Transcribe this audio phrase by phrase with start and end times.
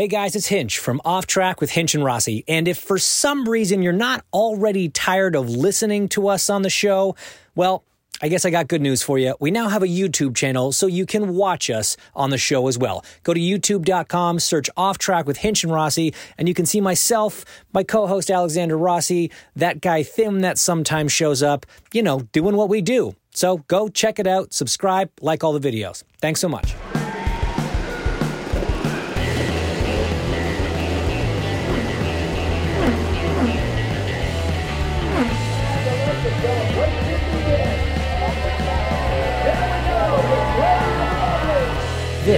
[0.00, 2.42] Hey guys, it's Hinch from Off Track with Hinch and Rossi.
[2.48, 6.70] And if for some reason you're not already tired of listening to us on the
[6.70, 7.16] show,
[7.54, 7.84] well,
[8.22, 9.36] I guess I got good news for you.
[9.40, 12.78] We now have a YouTube channel so you can watch us on the show as
[12.78, 13.04] well.
[13.24, 17.44] Go to youtube.com, search Off Track with Hinch and Rossi, and you can see myself,
[17.74, 22.56] my co host Alexander Rossi, that guy Tim that sometimes shows up, you know, doing
[22.56, 23.14] what we do.
[23.34, 26.04] So go check it out, subscribe, like all the videos.
[26.22, 26.74] Thanks so much.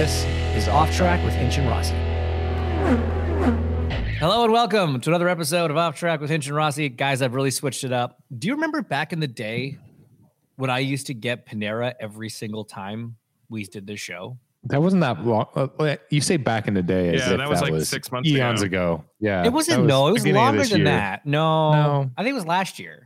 [0.03, 0.25] This
[0.57, 1.93] is Off Track with Hinch and Rossi.
[4.19, 6.89] Hello and welcome to another episode of Off Track with Hinch and Rossi.
[6.89, 8.21] Guys, I've really switched it up.
[8.37, 9.77] Do you remember back in the day
[10.57, 13.15] when I used to get Panera every single time
[13.47, 14.37] we did this show?
[14.65, 15.45] That wasn't that long.
[15.55, 17.15] uh, You say back in the day.
[17.15, 18.95] as Yeah, if that was like six months eons ago.
[18.95, 19.05] ago.
[19.21, 20.85] Yeah, It wasn't, that no, it was longer than year.
[20.89, 21.25] that.
[21.25, 22.11] No, No.
[22.17, 23.02] I think it was last year.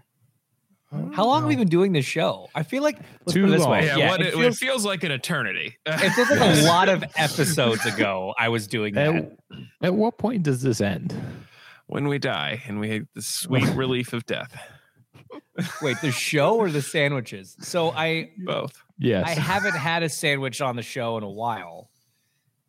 [1.13, 2.49] How long have we been doing this show?
[2.55, 2.97] I feel like
[3.29, 3.71] Too it this long.
[3.71, 3.87] way.
[3.87, 5.77] Yeah, what it, it, feels, it feels like an eternity.
[5.85, 9.15] it feels like a lot of episodes ago I was doing that.
[9.15, 9.37] At,
[9.81, 11.13] at what point does this end?
[11.87, 14.55] when we die and we have the sweet relief of death.
[15.81, 17.57] Wait, the show or the sandwiches?
[17.59, 18.83] So I Both.
[18.99, 19.25] Yes.
[19.25, 21.89] I haven't had a sandwich on the show in a while.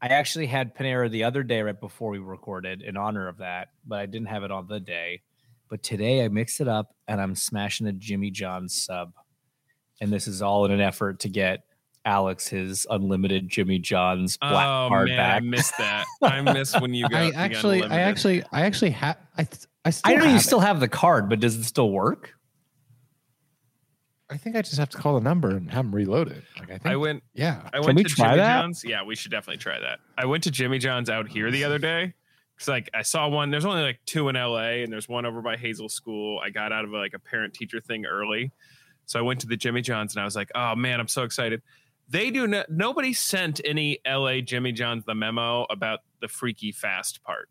[0.00, 3.68] I actually had Panera the other day right before we recorded in honor of that,
[3.84, 5.22] but I didn't have it on the day.
[5.68, 9.12] But today I mixed it up and I'm smashing a Jimmy John's sub.
[10.00, 11.64] And this is all in an effort to get
[12.04, 15.36] Alex his unlimited Jimmy John's black oh card man, back.
[15.36, 16.06] I missed that.
[16.22, 17.20] I missed when you got.
[17.20, 19.18] I you got actually, I actually, I actually have.
[19.36, 21.64] I, th- I still I know you have still have the card, but does it
[21.64, 22.34] still work?
[24.30, 26.44] I think I just have to call the number and have them reload it.
[26.58, 26.86] Like I think.
[26.86, 27.22] I went.
[27.34, 27.62] yeah.
[27.72, 28.60] I Can went we to try Jimmy that?
[28.60, 28.84] John's.
[28.84, 30.00] Yeah, we should definitely try that.
[30.16, 32.14] I went to Jimmy John's out here the other day
[32.58, 33.50] because like I saw one.
[33.50, 36.40] There's only like two in LA, and there's one over by Hazel School.
[36.44, 38.50] I got out of like a parent teacher thing early,
[39.06, 41.22] so I went to the Jimmy John's, and I was like, oh man, I'm so
[41.22, 41.62] excited.
[42.08, 42.68] They do not.
[42.68, 47.48] Nobody sent any LA Jimmy John's the memo about the freaky fast part.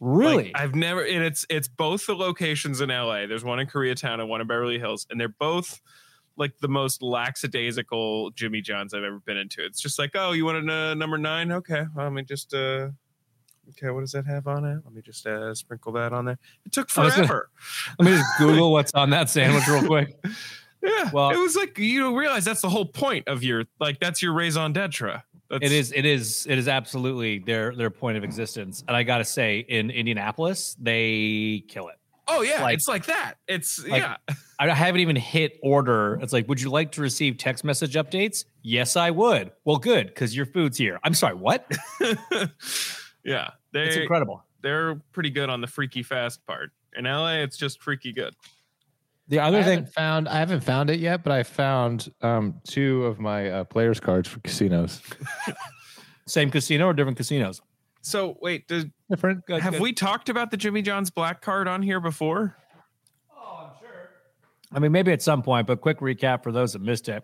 [0.00, 0.44] Really?
[0.46, 3.26] Like, I've never and it's it's both the locations in LA.
[3.26, 5.80] There's one in Koreatown and one in Beverly Hills, and they're both
[6.36, 9.64] like the most lackadaisical Jimmy John's I've ever been into.
[9.64, 11.52] It's just like, oh, you want a uh, number nine?
[11.52, 12.88] Okay, well, let me just uh
[13.70, 14.80] okay, what does that have on it?
[14.84, 16.38] Let me just uh sprinkle that on there.
[16.64, 17.50] It took was gonna- forever.
[17.98, 20.16] Let me just Google what's on that sandwich real quick.
[20.82, 21.10] yeah.
[21.12, 24.22] Well- it was like you don't realize that's the whole point of your like that's
[24.22, 25.22] your raison d'etre.
[25.50, 25.92] That's, It is.
[25.92, 26.46] It is.
[26.48, 28.82] It is absolutely their their point of existence.
[28.88, 31.96] And I got to say, in Indianapolis, they kill it.
[32.26, 33.34] Oh yeah, like- it's like that.
[33.46, 34.16] It's like- yeah.
[34.58, 36.18] I haven't even hit order.
[36.22, 38.44] It's like, would you like to receive text message updates?
[38.62, 39.50] Yes, I would.
[39.64, 41.00] Well, good, because your food's here.
[41.02, 41.70] I'm sorry, what?
[43.24, 43.50] Yeah.
[43.72, 44.44] It's incredible.
[44.62, 46.70] they're pretty good on the freaky fast part.
[46.96, 48.34] In LA, it's just freaky good.
[49.28, 50.28] The I other thing, found.
[50.28, 54.28] I haven't found it yet, but I found um, two of my uh, players cards
[54.28, 55.00] for casinos.
[56.26, 57.62] same casino or different casinos?
[58.02, 59.46] So wait, did, Different.
[59.46, 59.82] Good, have good.
[59.82, 62.56] we talked about the Jimmy John's black card on here before?
[63.34, 64.10] Oh, I'm sure.
[64.72, 67.22] I mean, maybe at some point, but quick recap for those that missed it.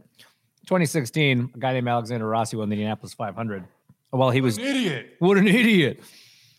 [0.67, 3.64] 2016, a guy named Alexander Rossi won the Indianapolis 500.
[4.12, 5.17] Well, he was an idiot.
[5.19, 6.01] What an idiot!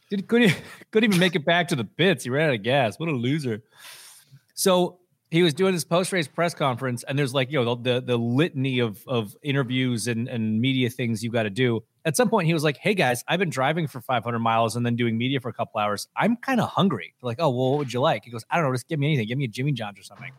[0.09, 0.55] Did, couldn't
[0.91, 2.23] couldn't even make it back to the pits.
[2.23, 2.99] He ran out of gas.
[2.99, 3.63] What a loser!
[4.53, 4.99] So
[5.31, 8.01] he was doing this post race press conference, and there's like you know the the,
[8.01, 11.83] the litany of of interviews and and media things you got to do.
[12.03, 14.85] At some point, he was like, "Hey guys, I've been driving for 500 miles and
[14.85, 16.07] then doing media for a couple hours.
[16.15, 18.57] I'm kind of hungry." They're like, "Oh well, what would you like?" He goes, "I
[18.57, 18.73] don't know.
[18.73, 19.27] Just give me anything.
[19.27, 20.31] Give me a Jimmy John's or something."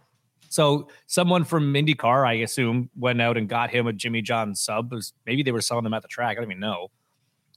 [0.50, 4.92] So someone from IndyCar, I assume, went out and got him a Jimmy John sub.
[4.92, 6.36] Was- maybe they were selling them at the track.
[6.36, 6.88] I don't even know.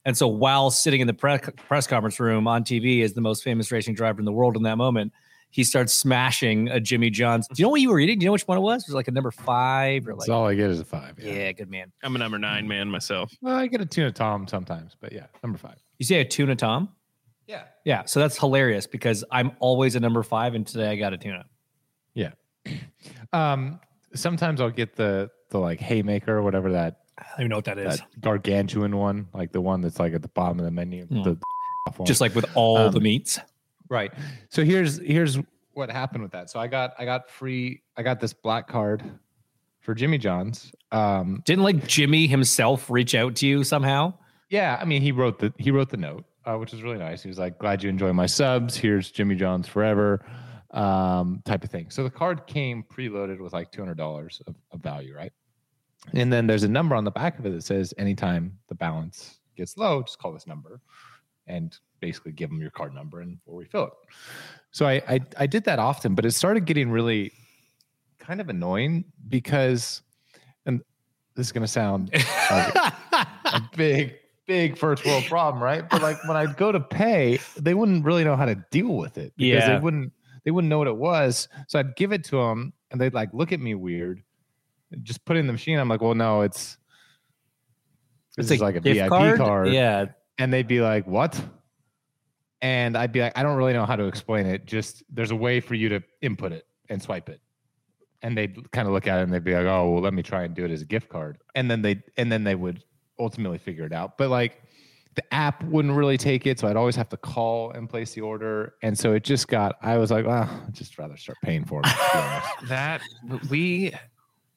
[0.05, 3.43] And so while sitting in the pre- press conference room on TV as the most
[3.43, 5.11] famous racing driver in the world in that moment,
[5.49, 7.47] he starts smashing a Jimmy John's.
[7.47, 8.19] Do you know what you were eating?
[8.19, 8.83] Do you know which one it was?
[8.83, 10.19] It was like a number five or like.
[10.19, 11.17] That's all I get is a five.
[11.17, 11.31] Yeah.
[11.33, 11.91] yeah, good man.
[12.03, 13.33] I'm a number nine man myself.
[13.41, 15.77] Well, I get a tuna tom sometimes, but yeah, number five.
[15.97, 16.89] You say a tuna Tom?
[17.47, 17.63] Yeah.
[17.85, 18.05] Yeah.
[18.05, 21.45] So that's hilarious because I'm always a number five, and today I got a tuna.
[22.13, 22.31] Yeah.
[23.33, 23.81] Um,
[24.13, 27.65] sometimes I'll get the the like haymaker or whatever that I don't even know what
[27.65, 27.97] that is.
[27.97, 31.05] that gargantuan one, like the one that's like at the bottom of the menu.
[31.05, 31.23] Hmm.
[31.23, 31.37] The.
[32.03, 33.39] Just like with all Um, the meats.
[33.89, 34.11] right.
[34.49, 35.37] So here's here's
[35.73, 36.49] what happened with that.
[36.49, 39.03] So I got I got free I got this black card
[39.81, 40.71] for Jimmy John's.
[40.91, 44.13] Um, Didn't like Jimmy himself reach out to you somehow?
[44.49, 47.21] yeah, I mean he wrote the he wrote the note, uh, which was really nice.
[47.21, 48.75] He was like, "Glad you enjoy my subs.
[48.75, 50.25] Here's Jimmy John's forever."
[50.71, 51.89] Um, type of thing.
[51.91, 55.31] So the card came preloaded with like two hundred dollars of, of value, right?
[56.13, 59.39] And then there's a number on the back of it that says, "Anytime the balance
[59.57, 60.81] gets low, just call this number,"
[61.47, 63.93] and basically give them your card number and we'll refill it.
[64.71, 67.31] So I, I I did that often, but it started getting really
[68.19, 70.01] kind of annoying because,
[70.65, 70.81] and
[71.35, 72.11] this is going to sound
[72.51, 74.15] like a big
[74.47, 75.89] big first world problem, right?
[75.89, 79.17] But like when I'd go to pay, they wouldn't really know how to deal with
[79.17, 79.75] it because Yeah.
[79.77, 80.13] they wouldn't
[80.43, 81.47] they wouldn't know what it was.
[81.67, 84.21] So I'd give it to them, and they'd like look at me weird.
[85.03, 85.79] Just put it in the machine.
[85.79, 86.77] I'm like, well, no, it's
[88.37, 89.69] it's is like a VIP card.
[89.71, 90.05] Yeah.
[90.37, 91.41] And they'd be like, what?
[92.61, 94.65] And I'd be like, I don't really know how to explain it.
[94.65, 97.39] Just there's a way for you to input it and swipe it.
[98.21, 100.23] And they'd kind of look at it and they'd be like, oh, well, let me
[100.23, 101.37] try and do it as a gift card.
[101.53, 102.83] And then they and then they would
[103.19, 104.17] ultimately figure it out.
[104.17, 104.61] But like
[105.15, 106.59] the app wouldn't really take it.
[106.59, 108.75] So I'd always have to call and place the order.
[108.81, 111.79] And so it just got, I was like, well, I'd just rather start paying for
[111.79, 111.83] it.
[111.83, 112.49] to be honest.
[112.67, 113.01] That
[113.49, 113.93] we,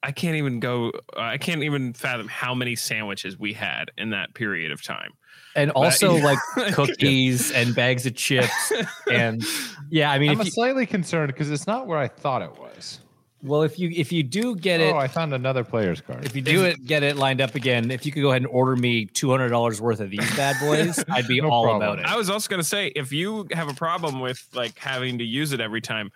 [0.01, 0.91] I can't even go.
[1.17, 5.11] I can't even fathom how many sandwiches we had in that period of time.
[5.55, 6.23] And also yeah.
[6.55, 8.71] like cookies and bags of chips.
[9.11, 9.43] And
[9.89, 12.99] yeah, I mean, I'm you, slightly concerned because it's not where I thought it was.
[13.41, 16.23] well, if you if you do get it, Oh, I found another player's card.
[16.25, 17.89] if you do it, get it lined up again.
[17.91, 20.55] If you could go ahead and order me two hundred dollars worth of these bad
[20.61, 21.81] boys, I'd be No all problem.
[21.81, 22.05] about it.
[22.05, 25.25] I was also going to say, if you have a problem with like having to
[25.25, 26.11] use it every time,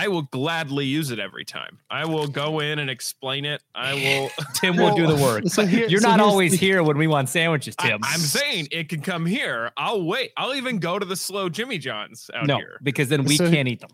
[0.00, 1.80] I will gladly use it every time.
[1.90, 3.62] I will go in and explain it.
[3.74, 3.94] I
[4.38, 4.44] will.
[4.54, 5.42] Tim will do the work.
[5.48, 7.98] So here- You're so not always the- here when we want sandwiches, Tim.
[8.04, 8.14] I, Tim.
[8.14, 9.72] am saying it can come here.
[9.76, 10.30] I'll wait.
[10.36, 12.78] I'll even go to the slow Jimmy John's out no, here.
[12.82, 13.90] because then we So- can't eat them.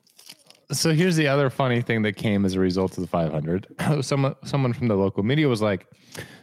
[0.72, 3.66] so here's the other funny thing that came as a result of the 500
[4.02, 5.86] someone someone from the local media was like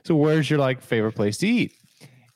[0.06, 1.74] so where's your like favorite place to eat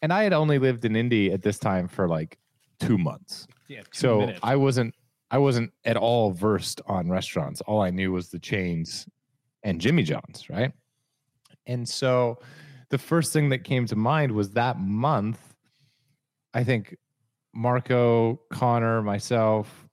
[0.01, 2.39] and i had only lived in indy at this time for like
[2.80, 4.39] two months Yeah, two so minutes.
[4.42, 4.95] i wasn't
[5.31, 7.62] i wasn't at all versed on restaurants.
[7.62, 9.07] All i knew was the chains
[9.63, 10.72] and jimmy john's right?
[11.68, 12.39] And so
[12.89, 15.39] the first thing that came to mind was that month
[16.54, 16.95] i think
[17.54, 19.86] marco connor myself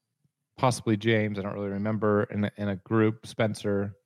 [0.62, 3.96] possibly James, I don't really remember, in a, in a group, Spencer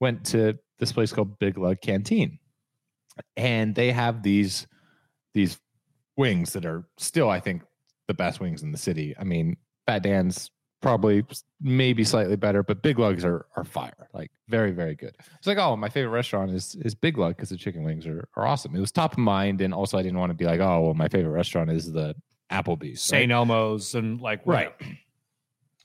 [0.00, 2.38] went to this place called Big Lug Canteen,
[3.36, 4.66] and they have these
[5.34, 5.58] these
[6.16, 7.62] wings that are still, I think,
[8.08, 9.14] the best wings in the city.
[9.18, 9.56] I mean,
[9.86, 10.50] Fat Dan's
[10.80, 11.24] probably
[11.60, 15.14] maybe slightly better, but Big Lugs are are fire, like very very good.
[15.38, 18.28] It's like, oh, my favorite restaurant is is Big Lug because the chicken wings are
[18.36, 18.76] are awesome.
[18.76, 20.94] It was top of mind, and also I didn't want to be like, oh, well,
[20.94, 22.14] my favorite restaurant is the
[22.50, 23.10] Applebee's.
[23.10, 23.20] right?
[23.20, 23.32] St.
[23.32, 24.72] Elmo's and like Right.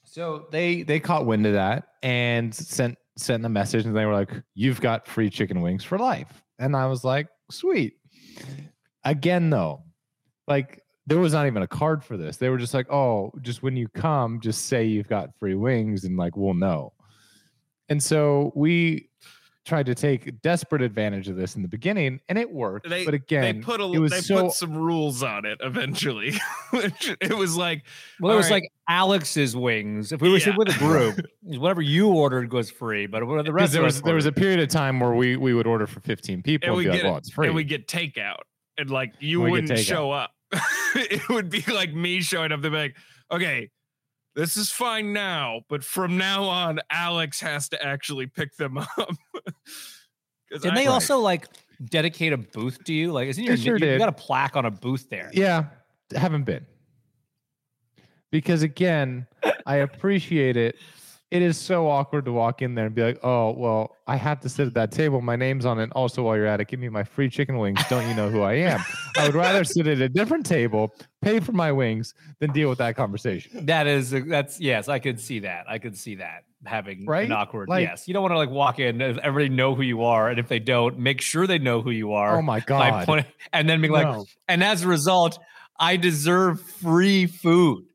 [0.04, 4.13] So they they caught wind of that and sent sent a message and they were
[4.13, 7.94] like, "You've got free chicken wings for life." And I was like, "Sweet."
[9.04, 9.84] Again, though,
[10.48, 12.38] like there was not even a card for this.
[12.38, 16.04] They were just like, "Oh, just when you come, just say you've got free wings,
[16.04, 16.94] and like we'll know."
[17.90, 19.10] And so we
[19.64, 22.90] tried to take desperate advantage of this in the beginning, and it worked.
[22.90, 25.58] They, but again, they put a, it was they so put some rules on it
[25.62, 26.34] eventually.
[26.72, 27.84] Which it was like,
[28.20, 28.64] Well, it was All right.
[28.64, 30.12] like Alex's wings.
[30.12, 30.56] If we were Yeah.
[30.58, 34.02] with a group, whatever you ordered was free, but what the rest there was us
[34.04, 36.70] there was a period of time where we we would order for 15 people and
[36.70, 37.48] and, we be like, get well, it's free.
[37.48, 38.40] and we get takeout,
[38.78, 40.32] and like you We wouldn't show up.
[40.96, 42.96] it would be like me showing up to be like,
[43.32, 43.70] okay,
[44.36, 48.88] this is fine now, but from now on, Alex has to actually pick them up.
[50.51, 51.48] Didn't I- they also like
[51.84, 53.12] dedicate a booth to you?
[53.12, 55.30] Like, isn't your sure you, you got a plaque on a booth there?
[55.34, 55.66] yeah,
[56.16, 56.66] haven't been.
[58.30, 59.25] Because again,
[59.66, 60.75] I appreciate it
[61.30, 64.39] it is so awkward to walk in there and be like, "Oh, well, I have
[64.42, 65.20] to sit at that table.
[65.22, 65.92] My name's on it.
[65.94, 67.82] Also, while you're at it, give me my free chicken wings.
[67.89, 68.80] Don't you know who I am?"
[69.17, 72.77] I would rather sit at a different table, pay for my wings, than deal with
[72.79, 73.65] that conversation.
[73.65, 75.65] That is uh, that's yes, I could see that.
[75.69, 77.25] I could see that having Right?
[77.25, 77.69] an awkward.
[77.69, 80.29] Like- yes, you don't want to like walk in and everybody know who you are,
[80.29, 82.38] and if they don't, make sure they know who you are.
[82.38, 83.05] Oh my god!
[83.05, 84.25] point- and then being like, No.
[84.47, 85.39] and as a result,
[85.79, 87.86] I deserve free food.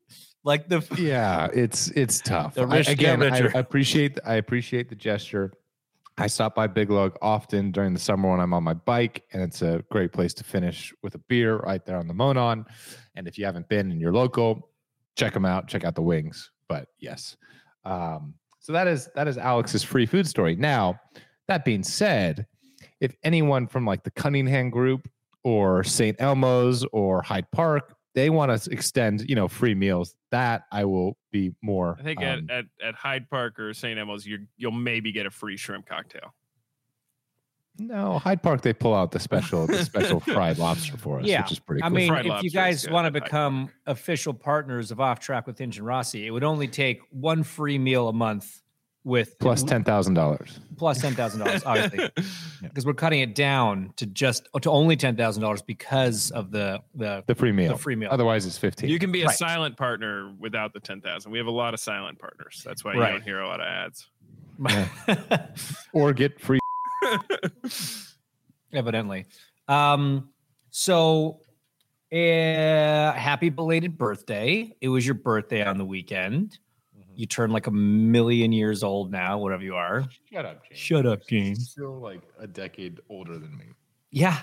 [0.44, 2.58] Like the yeah, it's it's tough.
[2.58, 3.36] I- again, I.
[3.54, 5.52] I appreciate I appreciate the gesture.
[6.18, 9.42] I stop by Big Lug often during the summer when I'm on my bike, and
[9.42, 12.66] it's a great place to finish with a beer right there on the Monon.
[13.14, 14.68] And if you haven't been and you're local,
[15.16, 15.68] check them out.
[15.68, 16.50] Check out the wings.
[16.68, 17.36] But yes,
[17.84, 20.54] um, so that is that is Alex's free food story.
[20.54, 21.00] Now,
[21.48, 22.46] that being said,
[23.00, 25.08] if anyone from like the Cunningham Group
[25.42, 26.16] or St.
[26.20, 30.14] Elmo's or Hyde Park, they want to extend, you know, free meals.
[30.32, 31.96] That I will be more.
[32.00, 33.98] I think um, at, at, at Hyde Park or St.
[33.98, 36.34] Elmo's, you you'll maybe get a free shrimp cocktail.
[37.78, 38.62] no Hyde Park.
[38.62, 41.42] They pull out the special, the special fried lobster for us, Yeah.
[41.42, 41.82] which is pretty.
[41.82, 41.96] I cool.
[41.96, 45.46] mean, Fried if lobster you guys good want to become official partners of Off Track
[45.46, 48.62] with Hinch and Rossi, it would only take one free meal a month
[49.04, 50.60] with plus ten thousand dollars.
[50.76, 52.08] plus ten thousand dollars, obviously,
[52.62, 56.80] because we're cutting it down to just to only ten thousand dollars because of the
[56.94, 57.72] the The free meal.
[57.72, 58.08] the free meal.
[58.12, 58.88] Otherwise, it's fifteen.
[58.90, 59.36] You can be a Right.
[59.36, 61.30] silent partner without the 10,000.
[61.32, 62.62] We have a lot of silent partners.
[62.64, 63.10] That's why you Right.
[63.12, 64.08] don't hear a lot of ads.
[65.92, 66.58] or get free.
[68.72, 69.26] evidently.
[69.68, 70.30] Um,
[70.70, 71.40] so,
[72.12, 72.16] uh,
[73.12, 74.74] happy belated birthday!
[74.80, 76.58] It was your birthday on the weekend.
[77.14, 80.04] You turn like a million years old now, whatever you are.
[80.32, 80.78] Shut up, James.
[80.80, 81.70] Shut up, James.
[81.70, 83.66] Still like a decade older than me.
[84.10, 84.38] Yeah,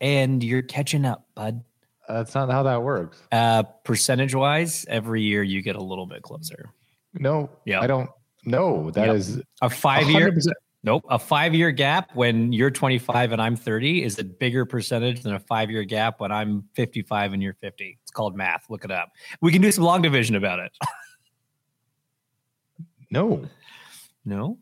[0.00, 1.62] and you're catching up, bud.
[2.08, 3.20] That's not how that works.
[3.32, 6.70] Uh, percentage wise, every year you get a little bit closer.
[7.14, 7.80] No, Yeah.
[7.80, 8.08] I don't.
[8.44, 9.16] No, that Yep.
[9.16, 10.52] is A five year, 100%.
[10.84, 15.22] nope, a five year gap when you're 25 and I'm 30 is a bigger percentage
[15.22, 17.98] than a five year gap when I'm 55 and you're 50.
[18.02, 18.66] It's called math.
[18.70, 19.10] Look it up.
[19.40, 20.70] We can do some long division about it.
[23.10, 23.48] no.
[24.24, 24.58] No,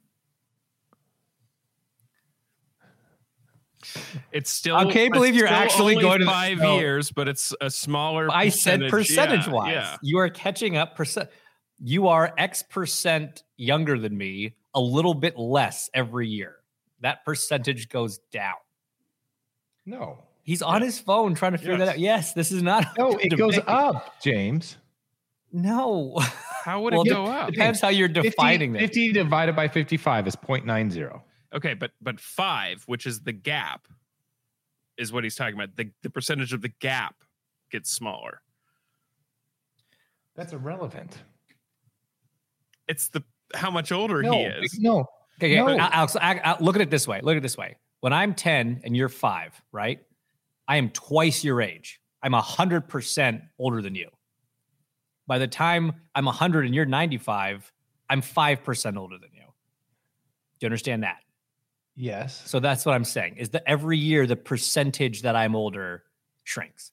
[4.33, 4.77] It's still.
[4.77, 6.79] I can't believe you're actually going to five no.
[6.79, 8.29] years, but it's a smaller.
[8.31, 9.73] I said Yeah, percentage wise.
[9.73, 9.97] Yeah.
[10.03, 11.29] You are catching up percent.
[11.79, 16.57] You are X percent younger than me, a little bit less every year.
[17.01, 18.55] That percentage goes down.
[19.85, 20.19] No.
[20.43, 21.99] He's on his phone trying to figure that out.
[21.99, 22.87] Yes, this is not.
[22.99, 23.69] No, it goes debate.
[23.69, 24.77] up, James.
[25.55, 26.19] No.
[26.65, 27.51] How would Well, it it go up?
[27.53, 28.81] Depends how you're 50, defining that.
[28.81, 31.23] 50 divided by 55 is 0.90.
[31.55, 33.87] Okay, but but five, which is the gap,
[34.99, 35.77] is what he's talking about.
[35.77, 37.15] The the percentage of the gap
[37.71, 38.41] gets smaller.
[40.35, 41.17] That's irrelevant.
[42.89, 43.23] It's the
[43.55, 44.79] how much older No, he is.
[44.81, 45.07] no.
[45.39, 45.83] Okay, okay, No.
[45.85, 47.21] Uh, Alex, I, I- look at it this way.
[47.23, 47.77] Look at it this way.
[48.01, 50.01] When I'm 10 and you're five, right?
[50.67, 52.01] I am twice your age.
[52.23, 54.09] I'm 100% older than you.
[55.27, 57.73] By the time I'm 100 and you're 95,
[58.11, 59.41] I'm 5% older than you.
[59.41, 61.19] Do you understand that?
[61.97, 62.43] Yes.
[62.47, 66.03] So that's what I'm saying is that every year the percentage that I'm older
[66.43, 66.91] shrinks.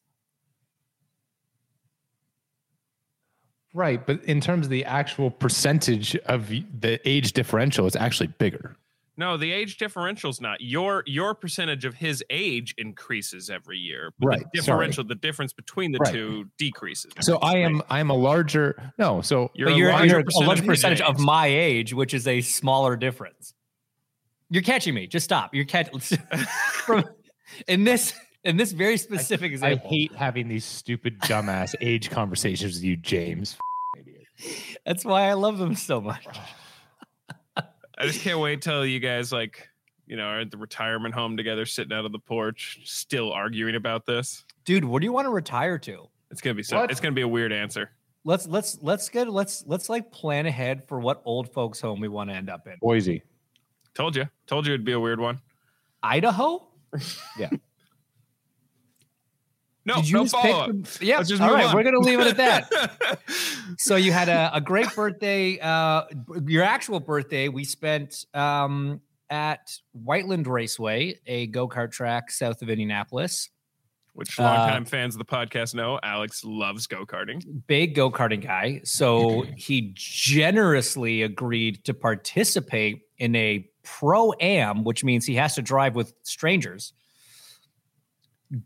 [3.74, 8.76] Right, but in terms of the actual percentage of the age differential, it's actually bigger.
[9.18, 10.62] No, the age differential's not.
[10.62, 14.14] Your your percentage of his age increases every year.
[14.20, 16.14] But Right, The differential, the difference between the Right.
[16.14, 17.12] two decreases.
[17.20, 19.22] So I am I am a larger no.
[19.22, 22.28] So You're a you're, larger you're a percentage of percentage of my age, which is
[22.28, 23.54] a smaller difference.
[24.50, 25.08] You're catching me.
[25.08, 25.54] Just stop.
[25.54, 26.00] You're catching
[26.74, 27.04] from
[27.68, 28.14] in this
[28.44, 29.88] in this very specific I example.
[29.88, 33.58] I hate having these stupid dumbass age conversations with you, James.
[34.86, 36.26] That's why I love them so much.
[37.98, 39.68] I just can't wait till you guys like,
[40.08, 43.76] you know, are at the retirement home together, sitting out on the porch, still arguing
[43.76, 44.46] about this.
[44.66, 46.08] Dude, what do you want to retire to?
[46.30, 46.80] It's gonna be so.
[46.80, 46.92] What?
[46.92, 47.92] It's gonna be a weird answer.
[48.24, 52.08] Let's let's let's get let's let's like plan ahead for what old folks home we
[52.08, 52.76] want to end up in.
[52.80, 53.24] Boise.
[53.94, 54.28] Told you.
[54.48, 55.40] Told you it'd be a weird one.
[56.02, 56.68] Idaho?
[59.86, 60.70] No, Did you no follow up.
[60.70, 61.18] the- Yeah.
[61.18, 61.76] Let's just all on.
[61.76, 63.20] we're gonna leave it at that.
[63.78, 65.58] so you had a, a great birthday.
[65.60, 66.04] Uh,
[66.46, 72.70] your actual birthday, we spent um, at Whiteland Raceway, a go kart track south of
[72.70, 73.50] Indianapolis.
[74.14, 77.42] Which Uh, longtime fans of the podcast know, Alex loves go karting.
[77.68, 78.82] Big go karting guy.
[78.84, 85.62] So he generously agreed to participate in a pro am, which means he has to
[85.62, 86.92] drive with strangers.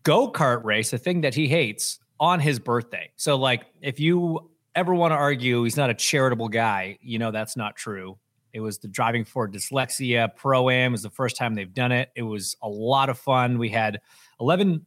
[0.04, 3.12] Go kart race, a thing that he hates, on his birthday.
[3.16, 7.32] So, like, if you ever want to argue he's not a charitable guy, you know
[7.32, 8.18] that's not true.
[8.54, 10.94] It was the driving for dyslexia pro am.
[10.94, 12.10] was the first time they've done it.
[12.16, 13.58] It was a lot of fun.
[13.58, 14.00] We had
[14.40, 14.86] 11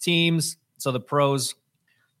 [0.00, 0.56] teams.
[0.78, 1.54] So the pros,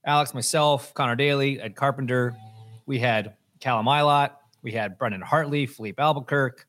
[0.04, 2.36] Alex, myself, Connor Daly, Ed Carpenter.
[2.84, 4.32] We had Callum Ilott.
[4.62, 6.64] We had Brendan Hartley, Filipe Albuquerque.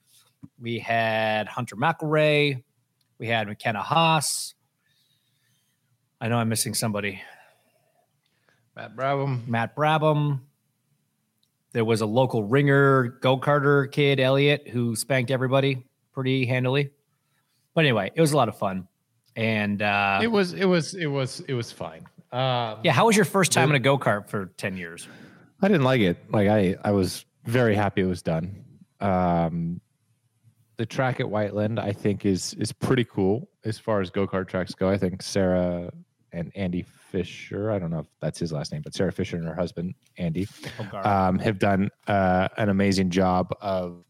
[0.60, 2.64] We had Hunter McElrea.
[3.18, 4.56] We had McKenna Haas.
[6.24, 7.22] I know I'm missing somebody.
[8.78, 9.46] Matt Brabham.
[9.46, 10.40] Matt Brabham.
[11.74, 16.92] There was a local ringer go karter kid, Elliot, who spanked everybody pretty handily.
[17.74, 18.88] But anyway, it was a lot of fun,
[19.36, 22.06] and uh, it was it was it was it was fine.
[22.32, 25.10] Um, yeah, how was your first time in a go kart for ten years?
[25.62, 26.18] I didn't like it.
[26.32, 28.64] Like I I was very happy it was done.
[29.02, 29.82] Um,
[30.78, 34.48] the track at Whiteland, I think, is is pretty cool as far as go kart
[34.48, 34.90] tracks go.
[34.90, 35.92] I think Sarah
[36.34, 37.72] and Andy Fisher.
[37.72, 40.48] I don't know if that's his last name, but Sarah Fisher and her husband Andy
[41.04, 44.04] um, have done uh, an amazing job of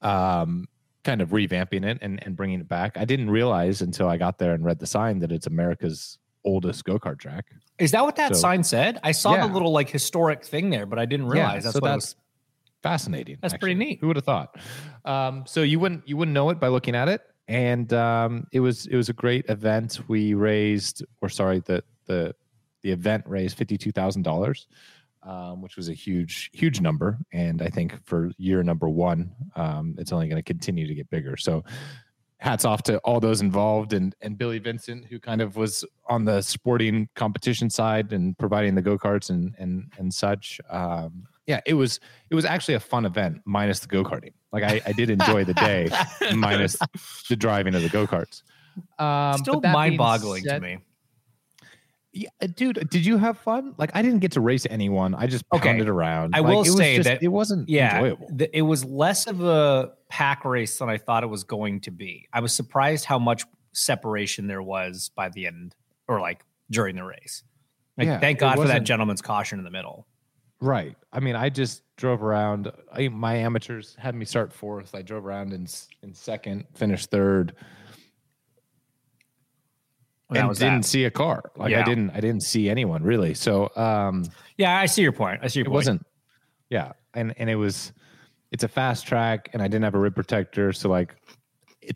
[0.00, 0.66] um,
[1.04, 2.96] kind of revamping it and, and bringing it back.
[2.96, 6.84] I didn't realize until I got there and read the sign that it's America's oldest
[6.84, 7.46] go kart track.
[7.78, 8.98] Is that what that so, sign said?
[9.02, 9.46] I saw yeah.
[9.46, 12.16] the little like historic thing there, but I didn't realize yeah, that's so what that's
[12.82, 13.38] fascinating.
[13.40, 13.74] That's actually.
[13.74, 13.98] pretty neat.
[14.00, 14.56] Who would have thought?
[15.04, 18.60] Um, so you wouldn't you wouldn't know it by looking at it and um, it
[18.60, 20.00] was it was a great event.
[20.08, 22.34] We raised, or sorry, the the
[22.82, 24.66] the event raised fifty two thousand um, dollars,
[25.60, 27.18] which was a huge huge number.
[27.32, 31.10] And I think for year number one, um, it's only going to continue to get
[31.10, 31.36] bigger.
[31.36, 31.64] So.
[32.38, 36.24] Hats off to all those involved and, and Billy Vincent, who kind of was on
[36.24, 40.60] the sporting competition side and providing the go karts and and and such.
[40.68, 44.32] Um, yeah, it was it was actually a fun event minus the go karting.
[44.52, 45.88] Like I, I did enjoy the day
[46.34, 46.76] minus
[47.28, 48.42] the driving of the go karts.
[48.98, 50.78] Um, Still mind boggling to me.
[52.14, 53.74] Yeah, uh, dude, did you have fun?
[53.78, 55.14] Like I didn't get to race anyone.
[55.14, 55.88] I just pounded okay.
[55.88, 56.36] around.
[56.36, 58.28] I like, will say just, that it wasn't yeah, enjoyable.
[58.36, 61.90] Th- it was less of a pack race than I thought it was going to
[61.90, 62.28] be.
[62.32, 65.74] I was surprised how much separation there was by the end
[66.06, 67.42] or like during the race.
[67.96, 70.06] Like, yeah, thank God for that gentleman's caution in the middle.
[70.62, 70.96] Right.
[71.12, 72.70] I mean, I just drove around.
[72.92, 74.94] I, my amateurs had me start fourth.
[74.94, 75.66] I drove around in
[76.04, 77.56] in second, finished third,
[80.30, 80.88] well, and didn't that.
[80.88, 81.50] see a car.
[81.56, 81.80] Like yeah.
[81.80, 83.34] I didn't, I didn't see anyone really.
[83.34, 84.24] So, um,
[84.56, 85.40] yeah, I see your point.
[85.42, 85.74] I see your it point.
[85.74, 86.06] wasn't.
[86.70, 87.92] Yeah, and and it was,
[88.52, 90.72] it's a fast track, and I didn't have a rib protector.
[90.72, 91.16] So like,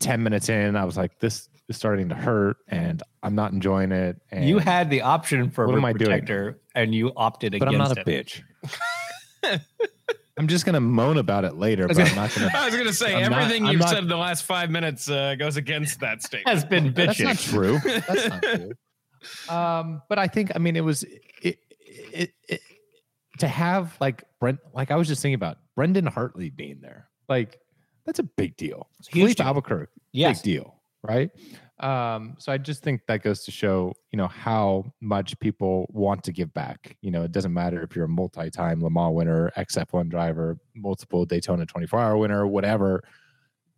[0.01, 3.93] ten minutes in, I was like, this is starting to hurt, and I'm not enjoying
[3.93, 4.21] it.
[4.29, 6.61] And you had the option for a rib protector, doing?
[6.75, 7.77] and you opted but against it.
[7.77, 8.25] But I'm not a it.
[8.27, 8.43] bitch.
[10.37, 12.51] I'm just gonna moan about it later, but I'm not gonna.
[12.53, 15.09] I was gonna say I'm everything not, you've not, said in the last five minutes
[15.09, 16.47] uh, goes against that statement.
[16.47, 17.25] Has been bitching.
[17.25, 17.79] That's not true.
[17.83, 18.71] That's not true.
[19.49, 21.03] Um, but I think I mean it was
[21.41, 21.59] it,
[22.13, 22.61] it, it
[23.39, 24.59] to have like Brent.
[24.73, 27.09] Like I was just thinking about Brendan Hartley being there.
[27.27, 27.59] Like
[28.05, 28.87] that's a big deal.
[29.09, 30.41] Huge Albuquerque, yes.
[30.41, 31.31] big deal, right?
[31.79, 36.23] Um, so I just think that goes to show, you know, how much people want
[36.23, 36.97] to give back.
[37.01, 41.25] You know, it doesn't matter if you're a multi-time Le Mans winner, XF1 driver, multiple
[41.25, 43.03] Daytona 24-hour winner, whatever.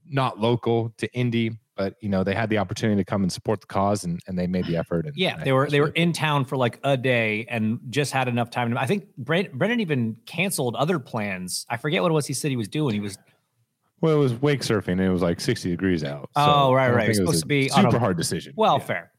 [0.07, 3.61] Not local to Indy, but you know they had the opportunity to come and support
[3.61, 5.05] the cause, and, and they made the effort.
[5.05, 8.11] And, yeah, and they were they were in town for like a day and just
[8.11, 8.75] had enough time.
[8.77, 11.65] I think Brent, Brendan even canceled other plans.
[11.69, 12.95] I forget what it was he said he was doing.
[12.95, 13.17] He was
[14.01, 16.29] well, it was wake surfing and it was like 60 degrees out.
[16.37, 17.05] So oh, right, right.
[17.05, 18.53] It was supposed to be super a, hard decision.
[18.55, 18.85] Well, yeah.
[18.85, 19.11] fair.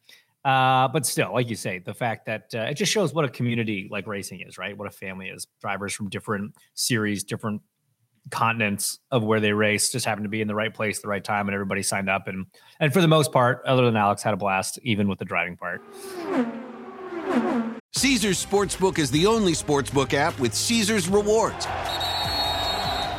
[0.45, 3.29] Uh, but still, like you say, the fact that uh, it just shows what a
[3.29, 4.77] community like racing is, right?
[4.77, 5.47] What a family is.
[5.61, 7.61] Drivers from different series, different
[8.31, 11.23] continents of where they race just happen to be in the right place, the right
[11.23, 12.27] time, and everybody signed up.
[12.27, 12.47] And
[12.79, 15.57] and for the most part, other than Alex, had a blast, even with the driving
[15.57, 15.83] part.
[17.93, 21.67] Caesars Sportsbook is the only sportsbook app with Caesars rewards.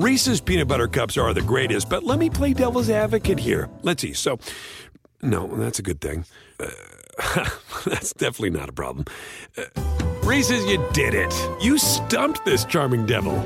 [0.00, 3.68] Reese's peanut butter cups are the greatest, but let me play devil's advocate here.
[3.82, 4.14] Let's see.
[4.14, 4.38] So,
[5.20, 6.24] no, that's a good thing.
[6.58, 6.70] Uh,
[7.84, 9.04] that's definitely not a problem.
[9.58, 9.64] Uh,
[10.22, 11.30] Reese's, you did it.
[11.60, 13.36] You stumped this charming devil.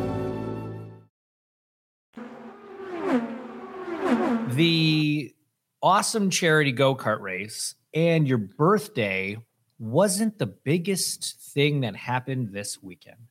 [4.51, 5.35] The
[5.83, 9.39] awesome charity go kart race and your birthday
[9.81, 13.27] wasn't the biggest thing that happened this weekend.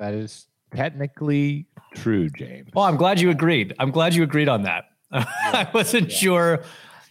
[0.00, 2.70] That is technically true, James.
[2.76, 3.74] Oh, I'm glad you agreed.
[3.78, 4.86] I'm glad you agreed on that.
[5.12, 6.62] I wasn't sure,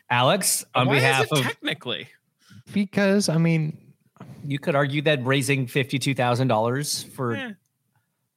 [0.10, 2.08] Alex, on Why behalf is it of technically?
[2.74, 3.78] Because I mean,
[4.46, 7.52] you could argue that raising fifty-two thousand dollars for Eh.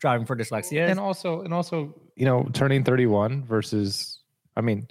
[0.01, 0.89] driving for dyslexia.
[0.89, 4.21] and also, and also, you know, turning 31 versus,
[4.57, 4.87] I mean,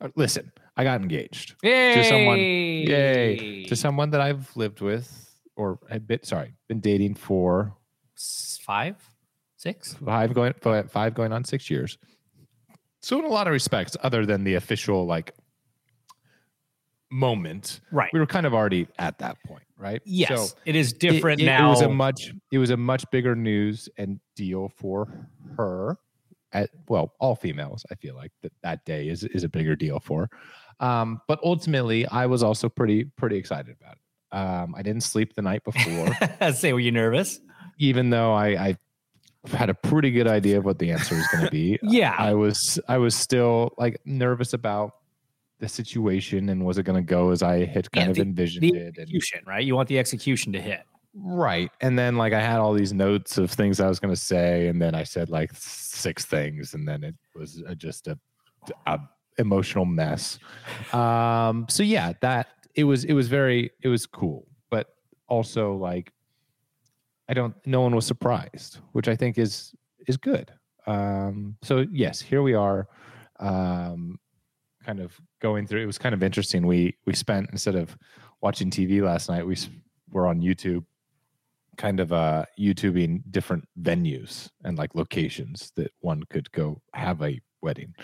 [0.00, 5.78] uh, listen, I got engaged to someone, yay, to someone that I've lived with or
[5.88, 7.74] had been, sorry, been dating for
[8.16, 8.96] five,
[9.56, 9.94] six.
[9.94, 10.52] five going,
[10.88, 11.98] five going on six years.
[13.00, 15.32] So in a lot of respects, other than the official like
[17.10, 18.10] moment, Right.
[18.12, 20.02] we were kind of already at that point, right?
[20.04, 21.68] Yes, So it is it- different it, now.
[21.68, 25.98] It was a much it was a much bigger news and deal for her.
[26.52, 30.00] At well, all females, I feel like that that day is is a bigger deal
[30.00, 30.30] for.
[30.80, 34.36] Um, but ultimately, I was also pretty pretty excited about it.
[34.36, 37.40] Um, I didn't sleep the night before, Say, were you nervous?
[37.78, 38.76] even though I, I
[39.48, 41.78] had a pretty good idea of what the answer was going to be.
[41.82, 42.14] Yeah.
[42.18, 44.92] I was I was still like nervous about
[45.58, 48.22] the situation and was it going to go as I had kind Yeah, of the-
[48.22, 48.86] envisioned The it.
[48.88, 49.64] And, execution, right?
[49.64, 50.82] You want the execution to hit.
[51.14, 51.70] Right.
[51.80, 54.68] And then like I had all these notes of things I was going to say
[54.68, 58.18] and then I said like six things and then it was just a,
[58.86, 58.98] a
[59.38, 60.38] emotional mess.
[60.92, 64.88] Um so yeah, that it was it was very it was cool, but
[65.28, 66.12] also like
[67.28, 69.74] I don't no one was surprised, which I think is
[70.06, 70.52] is good.
[70.86, 72.88] Um so yes, here we are
[73.40, 74.18] um
[74.84, 76.66] kind of going through it was kind of interesting.
[76.66, 77.96] We we spent instead of
[78.40, 79.56] watching TV last night, we
[80.10, 80.84] were on YouTube
[81.76, 87.40] kind of uh YouTubing different venues and like locations that one could go have a
[87.62, 87.94] wedding.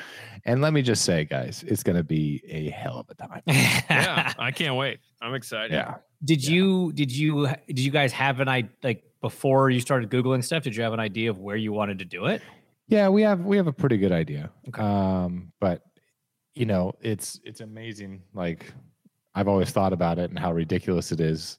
[0.44, 3.42] And let me just say, guys, it's gonna be a hell of a time.
[3.46, 4.98] Yeah, I can't wait.
[5.20, 5.72] I'm excited.
[5.72, 5.96] Yeah.
[6.24, 6.54] Did Yeah.
[6.54, 10.62] you did you did you guys have an idea like before you started googling stuff?
[10.64, 12.42] Did you have an idea of where you wanted to do it?
[12.88, 14.50] Yeah, we have we have a pretty good idea.
[14.68, 14.82] Okay.
[14.82, 15.82] Um, but
[16.54, 18.22] you know, it's it's amazing.
[18.34, 18.72] Like
[19.34, 21.58] I've always thought about it and how ridiculous it is.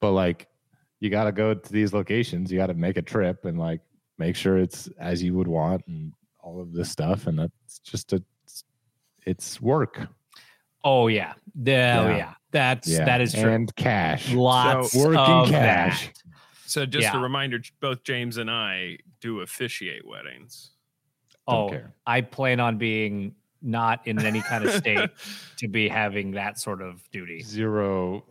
[0.00, 0.48] But like
[1.00, 3.80] you gotta go to these locations, you gotta make a trip and like
[4.18, 6.12] make sure it's as you would want and
[6.46, 7.26] all of this stuff.
[7.26, 8.22] And that's just a
[9.26, 10.00] it's work.
[10.84, 11.74] Oh yeah, the, oh
[12.08, 12.16] Yeah.
[12.16, 13.04] yeah, that's Yeah.
[13.04, 13.50] that is true.
[13.52, 14.32] And cash.
[14.32, 16.06] Lots working of cash.
[16.06, 16.22] that.
[16.66, 17.18] So just Yeah.
[17.18, 20.70] a reminder, both James and I do officiate weddings.
[21.48, 21.94] Don't Oh, care.
[22.06, 25.10] I plan on being not in any kind of state
[25.56, 27.40] to be having that sort of duty.
[27.40, 28.24] Zero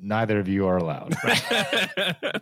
[0.00, 1.12] neither of you are allowed.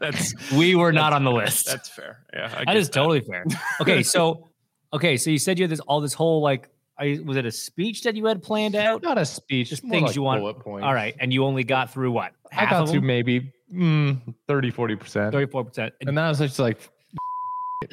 [0.01, 1.65] that's We were not on the list.
[1.65, 2.27] that's fair.
[2.35, 3.47] Yeah, I that totally fair.
[3.81, 4.49] Okay, so
[4.97, 7.53] okay, so you said you had this all this whole like, I was it a
[7.53, 9.03] speech that you had planned out?
[9.03, 10.85] Not a speech, Just things like you want- bullet points.
[10.85, 12.33] All right, and you only got through what?
[12.53, 15.33] I got through maybe mm, 30, 40%.
[15.33, 15.95] thirty-four percent.
[16.01, 16.79] And then I was just like,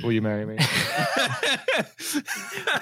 [0.02, 0.58] will you marry me?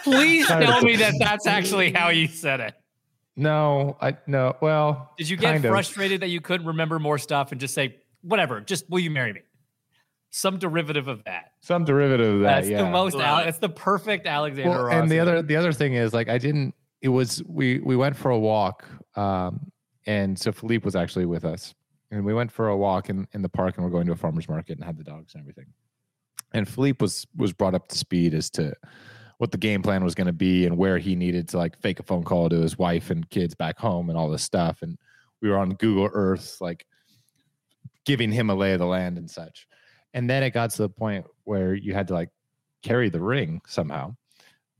[0.03, 2.73] Please tell me that that's actually how you said it.
[3.35, 5.11] no, I, no, well.
[5.17, 5.71] Did you get kind of.
[5.71, 8.61] frustrated that you couldn't remember more stuff and just say whatever?
[8.61, 9.41] Just will you marry me?
[10.31, 11.51] Some derivative of that.
[11.59, 12.83] Some derivative of that, That's yeah.
[12.83, 13.15] the most.
[13.15, 13.49] Love Ale- it.
[13.49, 14.69] It's the perfect Alexander.
[14.69, 17.79] well, Ross and the other the other thing is like I didn't it was we
[17.79, 19.71] we went for a walk um
[20.07, 21.73] and so Philippe was actually with us
[22.11, 24.15] and we went for a walk in in the park and we're going to a
[24.15, 25.67] farmers market and had the dogs and everything
[26.53, 28.73] and Philippe was was brought up to speed as to
[29.37, 31.99] what the game plan was going to be and where he needed to like fake
[31.99, 34.97] a phone call to his wife and kids back home and all this stuff and
[35.41, 36.85] we were on Google Earth like
[38.05, 39.67] giving him a lay of the land and such
[40.13, 42.29] and then it got to the point where you had to like
[42.83, 44.13] carry the ring somehow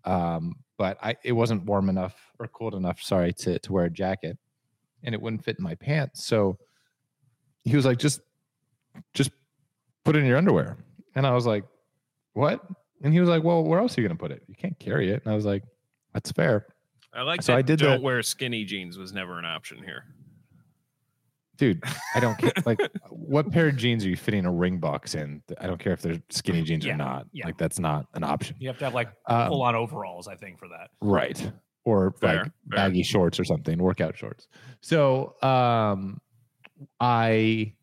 [0.06, 3.90] um, but I it wasn't warm enough or cold enough, sorry, to to wear a
[3.90, 4.36] jacket,
[5.04, 6.26] and it wouldn't fit in my pants.
[6.26, 6.58] So
[7.64, 8.22] he was like, just
[9.14, 9.30] just
[10.04, 10.78] put it in your underwear,
[11.14, 11.66] and I was like,
[12.34, 12.66] what?
[13.04, 14.42] And he was like, "Well, where else are you gonna put it?
[14.48, 15.62] You can't carry it." And I was like,
[16.14, 16.66] "That's fair,
[17.14, 19.84] I like So that I did don't the- wear skinny jeans was never an option
[19.84, 20.06] here.
[21.62, 21.84] Dude.
[22.16, 22.52] I don't care.
[22.66, 25.42] like, what pair of jeans are you fitting a ring box in?
[25.60, 27.28] I don't care if they're skinny jeans Yeah, or not.
[27.32, 27.46] yeah.
[27.46, 30.36] Like, that's not an option, You have to have like Um, full on overalls, I
[30.36, 30.90] think, for that.
[31.02, 31.52] right?
[31.86, 32.52] Or Fair, like fair.
[32.70, 34.48] baggy shorts or something, workout shorts.
[34.82, 36.20] So, um,
[37.00, 37.74] I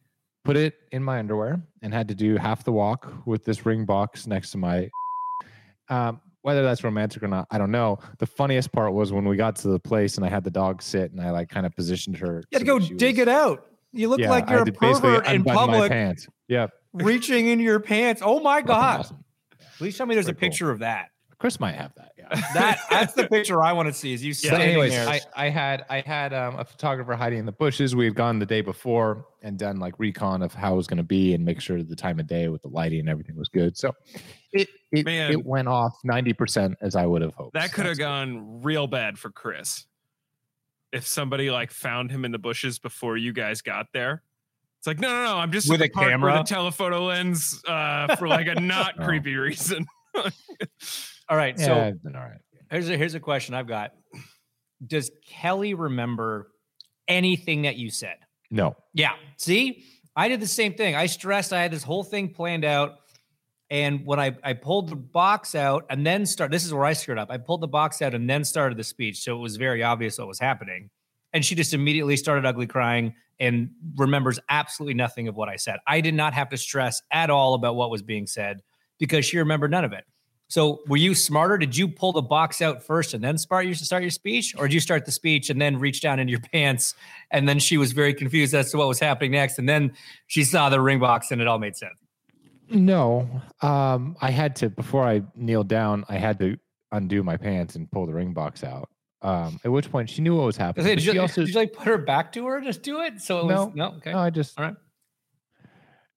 [0.44, 3.84] put it in my underwear and had to do half the walk with this ring
[3.84, 4.88] box next to my.
[5.90, 7.98] Um, whether that's romantic or not, I don't know.
[8.18, 10.82] The funniest part was when we got to the place and I had the dog
[10.82, 12.42] sit and I like kind of positioned her.
[12.50, 13.67] You had to go dig it out.
[13.92, 16.26] You look like you're a pervert in public, pants.
[16.48, 18.22] Yeah, reaching into your pants.
[18.24, 19.00] Oh my god!
[19.00, 19.24] awesome.
[19.78, 20.50] Please tell me there's a Pretty cool.
[20.50, 21.10] picture of that.
[21.38, 22.12] Chris might have that.
[22.18, 22.24] Yeah.
[22.54, 24.12] That that's the picture I want to see.
[24.12, 25.08] Is you But standing anyways, there?
[25.08, 27.94] I, I had I had um, a photographer hiding in the bushes.
[27.94, 30.96] We had gone the day before and done like recon of how it was going
[30.98, 33.48] to be and make sure the time of day with the lighting and everything was
[33.48, 33.76] good.
[33.78, 33.94] So
[34.52, 35.30] it it, Man.
[35.30, 37.54] it went off ninety percent as I would have hoped.
[37.54, 39.86] That could have gone real bad for Chris.
[40.92, 44.22] If somebody like found him in the bushes before you guys got there.
[44.78, 45.36] It's like, no, no, no.
[45.38, 46.32] I'm just With at a the camera?
[46.32, 49.04] with a telephoto lens uh, for like a not Oh.
[49.04, 49.86] creepy reason.
[51.28, 51.58] All right.
[51.58, 52.40] Yeah, So it's been all right.
[52.70, 53.90] here's a here's a question I've got.
[54.86, 56.48] Does Kelly remember
[57.08, 58.16] anything that you said?
[58.50, 59.12] No, Yeah.
[59.36, 59.84] See,
[60.16, 60.94] I did the same thing.
[60.94, 61.52] I stressed.
[61.52, 62.94] I had this whole thing planned out.
[63.70, 66.94] And when I, I pulled the box out and then start, this is where I
[66.94, 67.30] screwed up.
[67.30, 69.22] I pulled the box out and then started the speech.
[69.22, 70.90] So it was very obvious what was happening.
[71.34, 75.76] And she just immediately started ugly crying and remembers absolutely nothing of what I said.
[75.86, 78.62] I did not have to stress at all about what was being said
[78.98, 80.04] because she remembered none of it.
[80.48, 81.58] So were you smarter?
[81.58, 84.66] Did you pull the box out first and then start your start your speech, or
[84.66, 86.94] did you start the speech and then reach down into your pants?
[87.30, 89.92] And then she was very confused as to what was happening next, and then
[90.26, 91.98] she saw the ring box and it all made sense.
[92.70, 93.28] No.
[93.62, 96.04] Um, I had to before I kneeled down.
[96.08, 96.56] I had to
[96.92, 98.88] undo my pants and pull the ring box out.
[99.20, 100.86] Um, at which point she knew what was happening.
[100.86, 102.60] Did you, she also did you like put her back to her?
[102.60, 103.20] Just do it.
[103.20, 103.72] So it was No.
[103.74, 103.96] no.
[103.96, 104.12] Okay.
[104.12, 104.76] no, I just All right.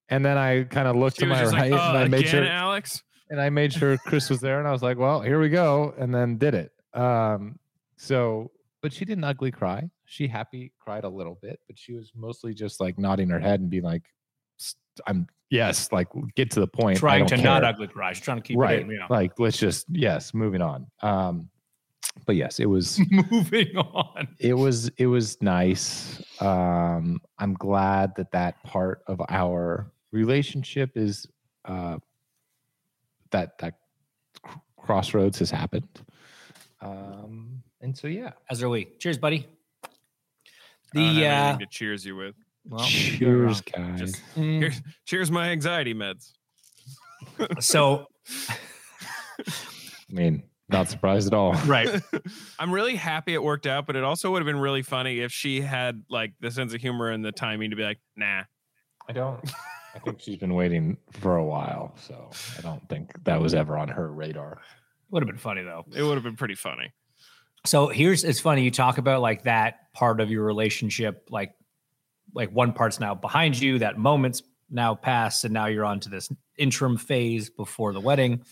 [0.10, 2.28] and then I kind of looked She to my right like, and oh, I made
[2.28, 3.02] sure Alex.
[3.30, 5.94] and I made sure Chris was there, and I was like, "Well, here we go,"
[5.98, 6.72] and then did it.
[6.94, 7.58] Um,
[7.98, 9.90] so, but she didn't ugly cry.
[10.06, 13.62] She happy cried a little bit, but she was mostly just like nodding her head
[13.62, 14.04] and being like,
[15.08, 18.14] "I'm yes, like get to the point." I Trying don't to not ugly cry.
[18.14, 18.80] She's trying to keep right?
[18.80, 18.90] it in.
[18.92, 19.06] Yeah.
[19.10, 20.88] Like let's just yes, moving on.
[21.02, 21.50] Um,
[22.26, 23.00] but yes, it was
[23.32, 24.28] Moving on.
[24.40, 26.22] it was it was nice.
[26.42, 31.28] Um, I'm glad that that part of our relationship is
[31.66, 31.98] uh,
[33.30, 33.76] that that
[34.78, 35.88] crossroads has happened.
[36.82, 38.86] Um, and so yeah, As are we.
[39.00, 39.48] Cheers, buddy.
[39.84, 39.88] I
[41.00, 42.36] don't The have uh, to cheers you with.
[42.66, 44.00] Well, cheers, guys.
[44.00, 46.32] Just mm, here's, cheers my anxiety meds.
[47.60, 48.08] so
[48.50, 48.54] I
[50.10, 51.54] mean, not surprised at all.
[51.66, 52.02] right.
[52.60, 55.32] I'm really happy it worked out, but it also would have been really funny if
[55.32, 58.44] she had like the sense of humor and the timing to be like, nah.
[59.10, 59.40] I don't.
[59.94, 63.78] I think she's been waiting for a while, so I don't think that was ever
[63.78, 64.62] on her radar.
[65.10, 65.84] Would have been funny though.
[65.94, 66.94] It would have been pretty funny.
[67.66, 71.54] So here's it's funny you talk about like that part of your relationship, like
[72.34, 76.10] like one part's now behind you, that moment's now passed, and now you're on to
[76.10, 78.44] this interim phase before the wedding.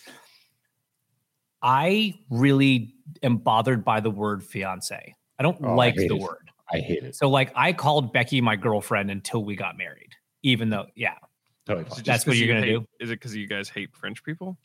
[1.61, 5.15] I really am bothered by the word fiance.
[5.37, 6.21] I don't Oh, like hate the it.
[6.21, 6.51] word.
[6.71, 7.15] I hate it.
[7.15, 11.15] So like I called Becky my girlfriend until we got married, even though yeah.
[11.21, 11.27] Oh,
[11.75, 11.95] totally Is it fine.
[11.97, 12.85] just That's what you're you gonna hate- do?
[12.99, 14.57] Is it because you guys hate French people?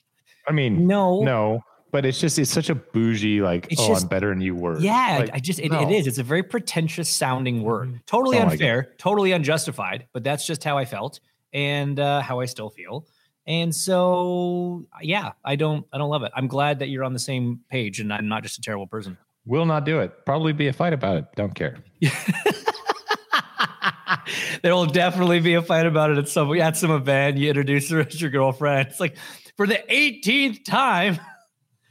[0.46, 1.22] I mean, No.
[1.22, 1.62] no,
[1.94, 4.56] but it's just it's such a bougie like It's oh just- I'm better than you
[4.56, 4.82] word.
[4.82, 5.80] Yeah, Like, I just it, no.
[5.80, 6.08] it is.
[6.08, 8.00] It's a very pretentious sounding word.
[8.04, 11.20] Totally Don't like unfair, totally unjustified, but that's just how I felt
[11.52, 13.06] and uh, how I still feel.
[13.46, 16.32] And so yeah, I don't I don't love it.
[16.34, 19.16] I'm glad that you're on the same page and I'm not just a terrible person.
[19.46, 20.26] Will not do it.
[20.26, 21.26] Probably be a fight about it.
[21.36, 21.76] Don't care.
[24.62, 27.36] there will definitely be a fight about it at some at some event.
[27.36, 28.88] You introduce her as your girlfriend.
[28.88, 29.16] It's like
[29.56, 31.20] for the 18th time.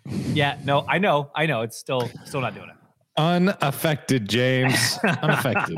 [0.06, 1.62] yeah, no, I know, I know.
[1.62, 2.76] It's still still not doing it.
[3.18, 4.98] Unaffected, James.
[5.22, 5.78] Unaffected.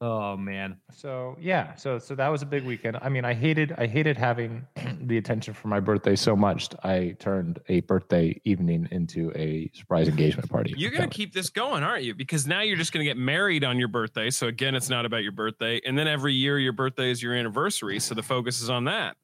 [0.00, 0.76] Oh man.
[0.92, 2.98] So yeah, so so that was a big weekend.
[3.00, 4.66] I mean, I hated I hated having
[5.02, 6.68] the attention for my birthday so much.
[6.82, 10.74] I turned a birthday evening into a surprise engagement party.
[10.76, 12.14] You're gonna keep this going, aren't you?
[12.14, 14.30] Because now you're just gonna get married on your birthday.
[14.30, 15.80] So again, it's not about your birthday.
[15.86, 17.98] And then every year your birthday is your anniversary.
[17.98, 19.16] So the focus is on that.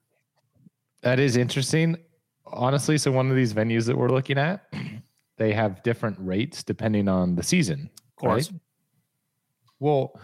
[1.03, 1.99] That is interesting.
[2.47, 4.73] Honestly, so one of these venues that we're looking at,
[5.39, 7.91] they have different rates depending on the season.
[7.97, 8.51] Of course.
[8.51, 8.61] right?
[9.79, 10.21] Well,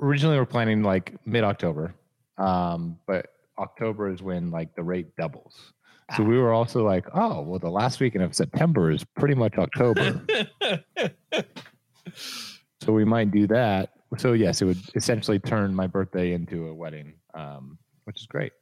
[0.00, 1.94] originally we're planning like mid October,
[2.38, 3.26] um, but
[3.58, 5.72] October is when like the rate doubles.
[6.16, 9.56] So we were also like, oh, well, the last weekend of September is pretty much
[9.56, 10.20] October.
[12.82, 13.90] so we might do that.
[14.18, 18.52] So yes, it would essentially turn my birthday into a wedding, um, which is great.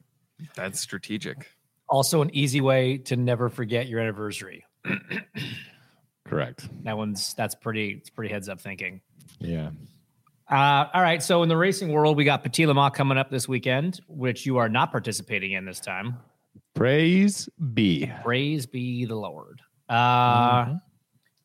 [0.55, 1.49] That's strategic.
[1.91, 4.65] Also, an easy way to never forget your anniversary.
[6.25, 6.67] Correct.
[6.83, 7.91] That one's that's pretty.
[7.91, 9.01] It's pretty heads up thinking.
[9.39, 9.71] Yeah.
[10.49, 11.21] Uh, all right.
[11.21, 14.45] So in the racing world, we got Petit Le Mans coming up this weekend, which
[14.45, 16.17] you are not participating in this time.
[16.73, 18.11] Praise be.
[18.23, 19.61] Praise be the Lord.
[19.89, 20.81] Uh, Mhm.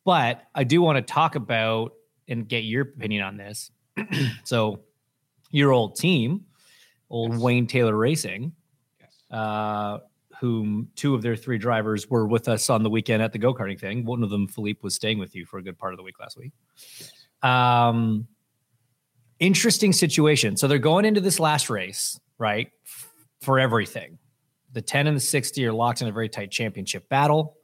[0.04, 1.92] But I do want to talk about
[2.28, 3.72] and get your opinion on this.
[4.44, 4.80] so,
[5.50, 6.44] your old team,
[7.10, 8.52] old Wayne Taylor Racing,
[9.32, 9.98] uh,
[10.40, 13.54] whom two of their three drivers were with us on the weekend at the go
[13.54, 14.04] karting thing.
[14.04, 16.18] One of them, Filipe, was staying with you for a good part of the week
[16.20, 16.52] last week.
[17.42, 18.26] Um,
[19.38, 20.56] interesting situation.
[20.56, 22.70] So they're going into this last race, right?
[23.40, 24.18] For everything.
[24.72, 27.56] The 10 and the 60 are locked in a very tight championship battle.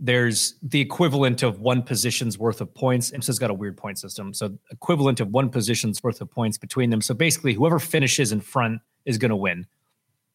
[0.00, 3.12] There's the equivalent of one position's worth of points.
[3.12, 4.34] IMSA's got a weird point system.
[4.34, 7.00] So equivalent of one position's worth of points between them.
[7.00, 9.66] So basically, whoever finishes in front is going to win.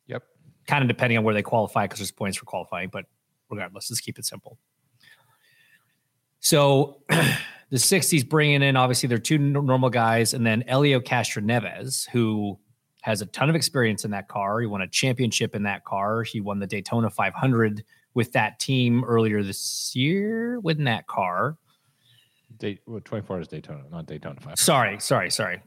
[0.08, 0.24] Yep.
[0.70, 2.90] Kind of depending on where they qualify, because there's points for qualifying.
[2.90, 3.06] But
[3.50, 4.60] regardless, let's keep it simple.
[6.42, 12.60] So the 60s bringing in obviously they're two normal guys, and then Helio Castroneves, who
[13.02, 14.60] has a ton of experience in that car.
[14.60, 16.22] He won a championship in that car.
[16.22, 21.58] He won the Daytona 500 with that team earlier this year with that car.
[22.60, 24.60] Day, well, 24 is Daytona, not Daytona 5.
[24.60, 25.64] Sorry, sorry, sorry.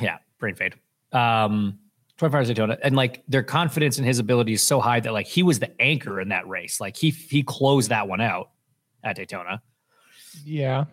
[0.00, 0.74] Yeah, brain fade.
[1.12, 1.80] Um,
[2.18, 5.12] 25 hours at Daytona, and like their confidence in his ability is so high that
[5.12, 6.80] like he was the anchor in that race.
[6.80, 8.50] Like he he closed that one out
[9.04, 9.62] at Daytona.
[10.44, 10.84] Yeah.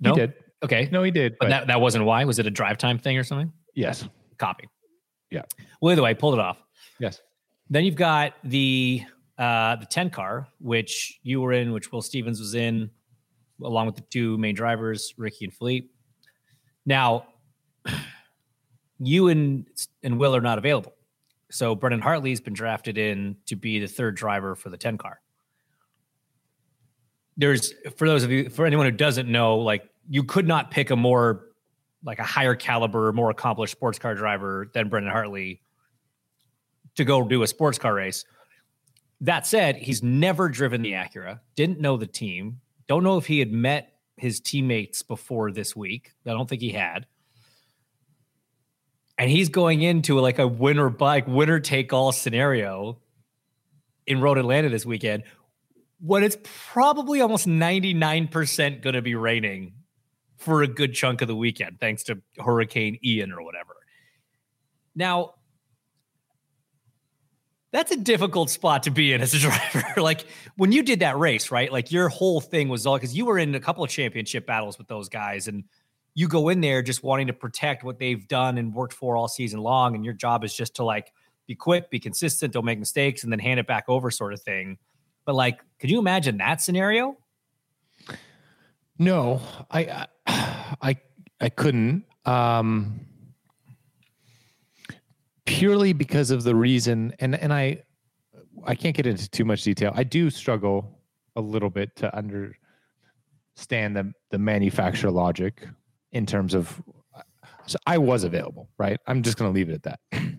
[0.00, 0.14] No?
[0.14, 0.34] He did.
[0.64, 1.32] Okay, No, he did.
[1.38, 2.24] but But that that wasn't why.
[2.24, 3.52] Was it a drive time thing or something?
[3.74, 4.06] yes.
[4.38, 4.68] Copy.
[5.30, 5.42] Yeah.
[5.80, 6.58] Well, either way, pulled it off.
[6.98, 7.20] Yes.
[7.70, 9.02] Then you've got the
[9.38, 12.90] uh the 10 car, which you were in, which Will Stevens was in,
[13.62, 15.90] along with the two main drivers, Ricky and Filipe.
[16.84, 17.26] Now,
[19.06, 19.66] you and
[20.02, 20.94] and Will are not available.
[21.50, 25.20] So Brendan Hartley's been drafted in to be the third driver for the 10 car.
[27.36, 30.90] There's for those of you for anyone who doesn't know, like you could not pick
[30.90, 31.46] a more
[32.04, 35.60] like a higher caliber, more accomplished sports car driver than Brendan Hartley
[36.96, 38.24] to go do a sports car race.
[39.20, 43.38] That said, he's never driven the Acura, didn't know the team, don't know if he
[43.38, 46.10] had met his teammates before this week.
[46.26, 47.06] I don't think he had.
[49.22, 52.98] And he's going into like a winner bike, winner take all scenario
[54.04, 55.22] in Road Atlanta this weekend
[56.00, 59.74] when it's probably almost 99% going to be raining
[60.38, 63.76] for a good chunk of the weekend, thanks to Hurricane Ian or whatever.
[64.96, 65.34] Now,
[67.70, 70.00] that's a difficult spot to be in as a driver.
[70.00, 71.70] like when you did that race, right?
[71.70, 74.78] Like your whole thing was all because you were in a couple of championship battles
[74.78, 75.62] with those guys, and
[76.14, 79.28] you go in there just wanting to protect what they've done and worked for all
[79.28, 81.12] season long, and your job is just to like
[81.46, 84.42] be quick, be consistent, don't make mistakes, and then hand it back over, sort of
[84.42, 84.78] thing.
[85.24, 87.16] But like, could you imagine that scenario?
[88.98, 90.96] No, I, I,
[91.40, 92.04] I, couldn't.
[92.24, 93.00] Um,
[95.44, 97.82] purely because of the reason, and and I,
[98.64, 99.92] I can't get into too much detail.
[99.94, 101.00] I do struggle
[101.36, 102.56] a little bit to understand
[103.96, 105.66] the the manufacturer logic
[106.12, 106.80] in terms of.
[107.66, 108.98] So I was available, right?
[109.06, 110.00] I'm just going to leave it at that.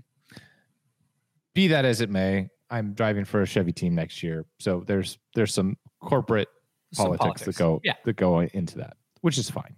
[1.53, 5.19] Be that as it may, I'm driving for a Chevy team next year, so there's
[5.35, 6.47] there's some corporate
[6.93, 7.45] Some politics, politics.
[7.57, 7.93] that go Yeah.
[8.05, 9.75] that go into that, which is fine.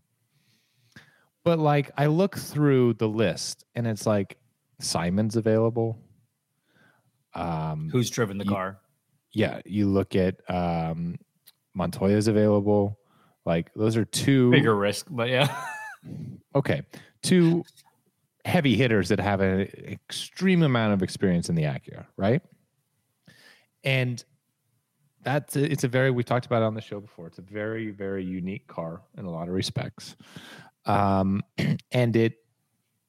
[1.43, 4.37] But like I look through the list and it's like
[4.79, 5.99] Simon's available.
[7.33, 8.79] Um Who's driven the You- car?
[9.33, 11.17] yeah, you look at um
[11.77, 12.97] Montoya's available.
[13.45, 15.53] Like those are two Bigger risk, but yeah.
[16.53, 16.81] okay,
[17.21, 17.63] two
[18.45, 22.41] heavy hitters that have an extreme amount of experience in the Acura, right?
[23.83, 24.23] And
[25.23, 27.27] that's it's a very we talked about it on the show before.
[27.27, 30.15] It's a very very unique car in a lot of respects,
[30.85, 31.43] um,
[31.91, 32.37] and it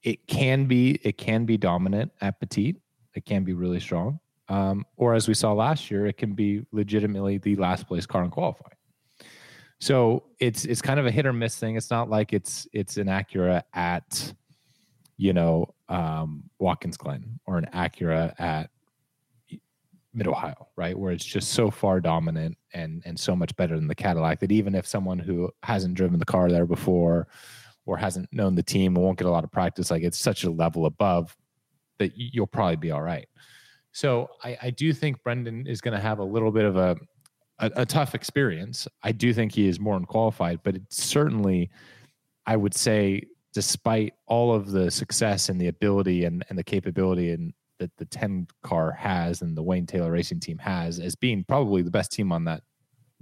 [0.03, 2.81] it can be it can be dominant at Petit.
[3.15, 6.67] It can be really strong, um, or as we saw last year, it can be
[6.73, 8.76] legitimately the last place car in qualifying.
[9.79, 11.77] So it's it's kind of a hit or miss thing.
[11.77, 14.33] It's not like it's it's an Acura at
[15.17, 18.71] you know um, Watkins Glen or an Acura at
[20.15, 20.99] Mid Ohio, right?
[20.99, 24.53] Where it's just so far dominant and and so much better than the Cadillac that
[24.53, 27.29] even if someone who hasn't driven the car there before
[27.85, 30.45] or hasn't known the team and won't get a lot of practice, like it's such
[30.45, 31.37] a level above
[31.99, 33.29] that you'll probably be all right.
[33.93, 36.97] So I, I do think Brendan is going to have a little bit of a,
[37.59, 38.87] a a tough experience.
[39.03, 41.71] I do think he is more unqualified, but it's certainly,
[42.47, 43.23] I would say,
[43.55, 48.05] despite all of the success and the ability and, and the capability and that the
[48.07, 52.11] 10 car has and the Wayne Taylor Racing team has as being probably the best
[52.13, 52.63] team on that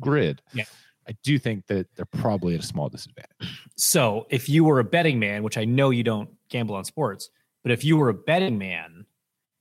[0.00, 0.42] grid.
[0.52, 0.64] Yeah.
[1.08, 3.60] I do think that they're probably at a small disadvantage.
[3.76, 7.30] So if you were a betting man, which I know you don't gamble on sports,
[7.62, 9.06] but if you were a betting man,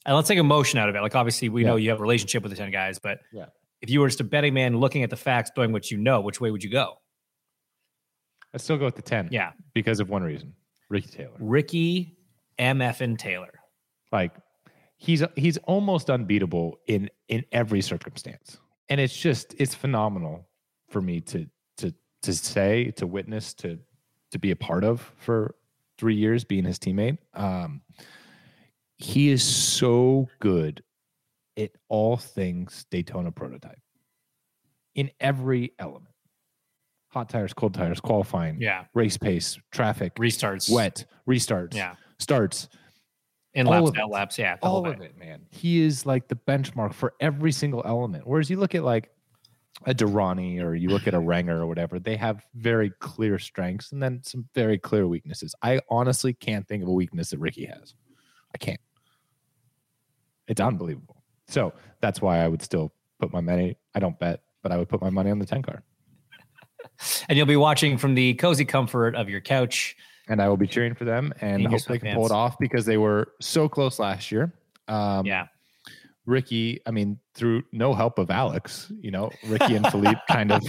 [0.05, 1.01] and let's take emotion out of it.
[1.01, 1.69] Like obviously we Yeah.
[1.69, 3.45] know you have a relationship with the 10 guys, but Yeah.
[3.84, 6.21] If you were just a betting man looking at the facts, knowing what you know,
[6.21, 6.95] which way would you go?
[8.53, 9.51] I still go with the 10 Yeah.
[9.73, 10.53] because of one reason
[10.89, 11.36] Ricky Taylor.
[11.39, 12.17] Ricky
[12.57, 13.59] MF and Taylor.
[14.11, 14.31] Like
[14.97, 18.57] he's he's almost unbeatable in in every circumstance.
[18.89, 20.47] And it's just it's phenomenal
[20.89, 23.79] for me to to to say, to witness, to
[24.31, 25.55] to be a part of for
[25.97, 27.17] 3 years being his teammate.
[27.34, 27.81] Um
[28.97, 30.84] he is so good
[31.58, 33.80] at all things Daytona prototype.
[34.95, 36.14] In every element.
[37.10, 38.86] Hot tires, cold tires, qualifying, Yeah.
[38.93, 40.72] race pace, traffic, Restarts.
[40.74, 41.95] wet, restarts, Yeah.
[42.18, 42.70] starts,
[43.54, 44.39] In laps, out laps.
[44.39, 44.58] Yeah.
[44.64, 45.45] all of it, man.
[45.51, 48.26] He is like the benchmark for every single element.
[48.26, 49.12] Whereas you look at like
[49.86, 53.91] a Derani or you look at a Renger or whatever, they have very clear strengths
[53.91, 55.54] and then some very clear weaknesses.
[55.62, 57.93] I honestly can't think of a weakness that Ricky has.
[58.56, 58.80] I can't.
[60.47, 61.12] It's unbelievable.
[61.48, 63.78] So that's why I would still put my money.
[63.96, 65.84] I don't bet, but I would put my money on the 10 car.
[67.28, 69.96] And you'll be watching from the cozy comfort of your couch.
[70.28, 72.32] And I will be cheering for them and In your hope they can pull it
[72.32, 74.54] off because they were so close last year.
[74.88, 75.48] Um, yeah.
[76.26, 80.62] Ricky, I mean, through no help of Alex, you know, Ricky and Filipe kind of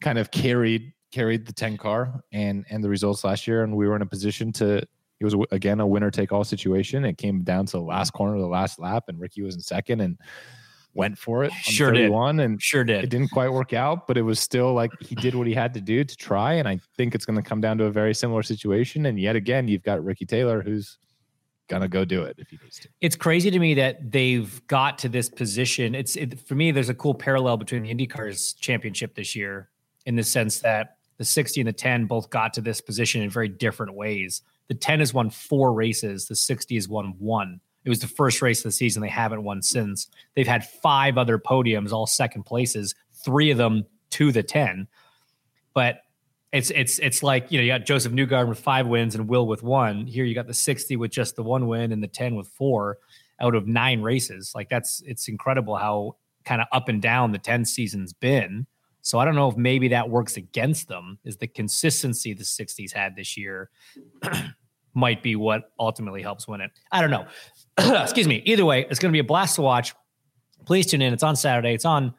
[0.00, 3.88] kind of carried carried the 10 car and and the results last year and we
[3.88, 4.82] were in a position to
[5.20, 7.04] it was again a winner take all situation.
[7.04, 9.60] It came down to the last corner of the last lap and Ricky was in
[9.60, 10.18] second and
[10.94, 12.04] went for it on Sure did.
[12.04, 12.98] 31 and Sure did.
[12.98, 13.10] it did.
[13.10, 15.80] didn't quite work out, but it was still like he did what he had to
[15.80, 16.54] do to try.
[16.54, 19.06] And I think it's going to come down to a very similar situation.
[19.06, 20.98] And yet again, you've got Ricky Taylor who's
[21.68, 22.88] going to go do it if he needs to.
[23.00, 25.94] It's crazy to me that they've got to this position.
[25.94, 26.72] It's it, for me.
[26.72, 29.70] There's a cool parallel between the IndyCar's championship this year,
[30.06, 33.30] in the sense that the 60 and the 10 both got to this position in
[33.30, 34.42] very different ways.
[34.70, 36.28] The 10 has won four races.
[36.28, 37.60] The 60 has won one.
[37.84, 39.02] It was the first race of the season.
[39.02, 40.06] They haven't won since.
[40.36, 42.94] They've had five other podiums, all second places.
[43.12, 44.86] Three of them to the 10.
[45.74, 46.02] But
[46.52, 49.48] it's it's it's like you know you got Josef Newgarden with five wins and Will
[49.48, 50.06] with one.
[50.06, 52.98] Here you got the sixty with just the one win and the ten with four
[53.40, 54.52] out of nine races.
[54.54, 58.66] Like that's it's incredible how kind of up and down the ten season's been.
[59.02, 61.18] So I don't know if maybe that works against them.
[61.24, 63.70] Is the consistency the sixties had this year
[64.94, 66.70] might be what ultimately helps win it.
[66.90, 67.26] I don't know.
[68.02, 68.42] Excuse me.
[68.44, 69.94] Either way, it's going to be a blast to watch.
[70.66, 71.12] Please tune in.
[71.12, 71.74] It's on Saturday.
[71.74, 72.14] It's on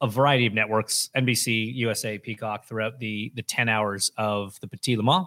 [0.00, 4.96] a variety of networks NBC, USA, Peacock throughout the the 10 hours of the Petit
[4.96, 5.26] Le Mans.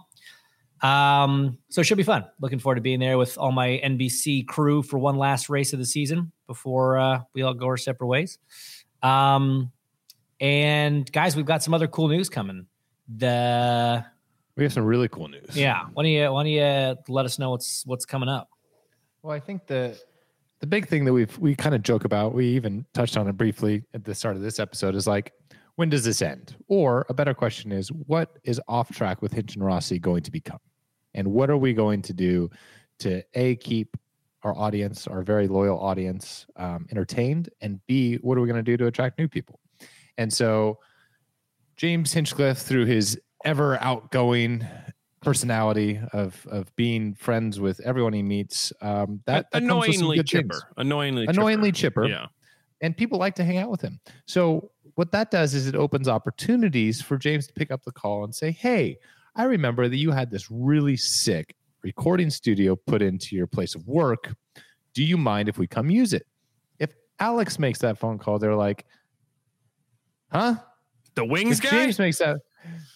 [0.81, 2.25] Um, so it should be fun.
[2.41, 5.79] Looking forward to being there with all my NBC crew for one last race of
[5.79, 8.37] the season before uh, we all go our separate ways.
[9.01, 9.71] Um,
[10.41, 12.67] and guys, we've got some other cool news coming.
[13.07, 14.05] The
[14.55, 15.55] We have some really cool news.
[15.55, 18.49] yeah, why don't you why don't you let us know what's what's coming up?
[19.21, 19.99] Well, I think the
[20.59, 23.33] the big thing that we've we kind of joke about, we even touched on it
[23.33, 25.33] briefly at the start of this episode, is like,
[25.75, 26.55] when does this end?
[26.67, 30.31] Or a better question is, what is off track with Hinch and Rossi going to
[30.31, 30.59] become?
[31.15, 32.49] And what are we going to do
[32.99, 33.97] to a keep
[34.43, 38.71] our audience, our very loyal audience, um, entertained, and b what are we going to
[38.71, 39.59] do to attract new people?
[40.17, 40.79] And so,
[41.75, 44.65] James Hinchcliffe, through his ever outgoing
[45.21, 48.73] personality of of being friends with everyone he meets.
[48.81, 50.49] Um, that, that comes with some annoyingly chipper.
[50.53, 50.63] things.
[50.77, 52.05] Annoyingly, Annoyingly chipper.
[52.07, 52.27] Yeah.
[52.81, 53.99] and people like to hang out with him.
[54.25, 58.23] So what that does is it opens opportunities for James to pick up the call
[58.25, 58.97] and say, "Hey,
[59.35, 63.87] I remember that you had this really sick recording studio put into your place of
[63.87, 64.35] work.
[64.93, 66.27] Do you mind if we come use it?"
[66.79, 68.85] If Alex makes that phone call, they're like,
[70.31, 70.55] "Huh?"
[71.15, 71.69] The wings if guy.
[71.69, 72.37] James makes that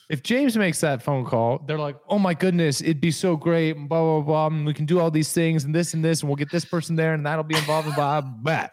[0.09, 3.76] if James makes that phone call, they're like, "Oh my goodness, it'd be so great!"
[3.76, 4.47] and Blah blah blah.
[4.47, 6.65] And we can do all these things and this and this, and we'll get this
[6.65, 7.88] person there, and that'll be involved.
[7.88, 8.68] And blah blah.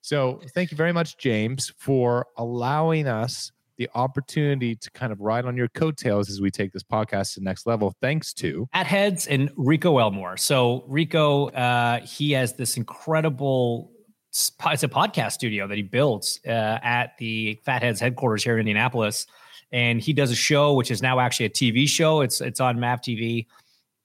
[0.00, 5.44] So thank you very much, James, for allowing us the opportunity to kind of ride
[5.44, 7.94] on your coattails as we take this podcast to the next level.
[8.00, 13.92] Thanks to at heads and rico elmore so rico uh he has this incredible
[14.30, 16.50] it's a podcast studio that he built uh,
[16.82, 19.26] at the fatheads headquarters here in indianapolis
[19.72, 22.78] and he does a show which is now actually a tv show it's it's on
[22.78, 23.46] MAVTV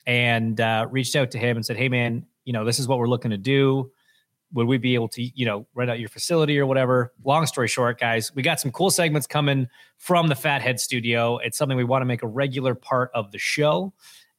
[0.05, 2.99] and uh reached out to him and said hey man you know this is what
[2.99, 3.89] we're looking to do
[4.53, 7.11] would we be able to, you know, rent out your facility or whatever?
[7.26, 11.38] Long story short, guys, we got some cool segments coming from the Fathead Studio.
[11.39, 13.93] It's something we want to make a regular part of the show.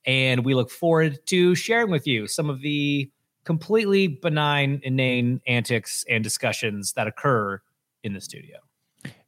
[0.06, 3.10] And we look forward to sharing with you some of the
[3.44, 7.60] completely benign, inane antics and discussions that occur
[8.04, 8.58] in the studio.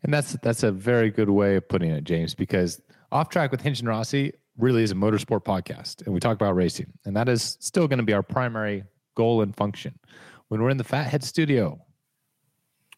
[0.07, 2.81] And that's that's a very good way of putting it, James, because
[3.11, 6.55] off track with Hinch and Rossi really is a motorsport podcast, and we talk about
[6.55, 8.85] racing, and that is still going to be our primary
[9.17, 9.99] goal and function.
[10.47, 11.81] When we're in the Fathead Studio,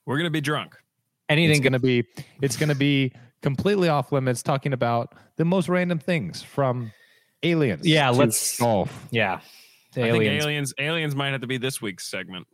[0.05, 0.77] We're gonna be drunk.
[1.31, 2.05] Anything it's going to be
[2.43, 6.93] it's going to be completely off limits, talking about the most random things from
[7.43, 7.87] aliens.
[7.87, 9.07] Yeah, to let's- golf.
[9.11, 9.41] Yeah.
[9.95, 10.29] The I aliens.
[10.29, 12.47] think aliens aliens might have to be this week's segment.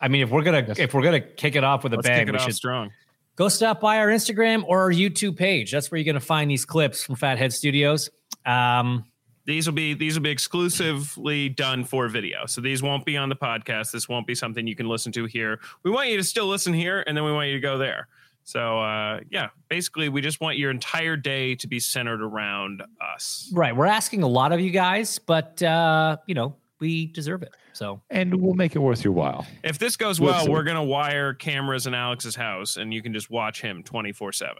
[0.00, 0.78] I mean, if we're gonna Yes.
[0.78, 2.54] if we're gonna kick it off with a Let's bang, kick it we off should
[2.54, 2.92] strong.
[3.36, 5.70] Go stop by our Instagram or our YouTube page.
[5.70, 8.10] That's where you're gonna find these clips from Fathead Studios.
[8.44, 9.04] Um,
[9.44, 12.46] These will be these will be exclusively done for video.
[12.46, 13.92] So these won't be on the podcast.
[13.92, 15.60] This won't be something you can listen to here.
[15.84, 18.08] We want you to still listen here and then we want you to go there.
[18.42, 23.50] So uh yeah, basically we just want your entire day to be centered around us.
[23.52, 27.54] right, we're asking a lot of you guys, but uh, you know we deserve it.
[27.72, 29.46] So And we'll make it worth your while.
[29.64, 30.52] If this goes well, Listen.
[30.52, 34.52] we're gonna wire cameras in Alex's house and you can just watch him 24-7.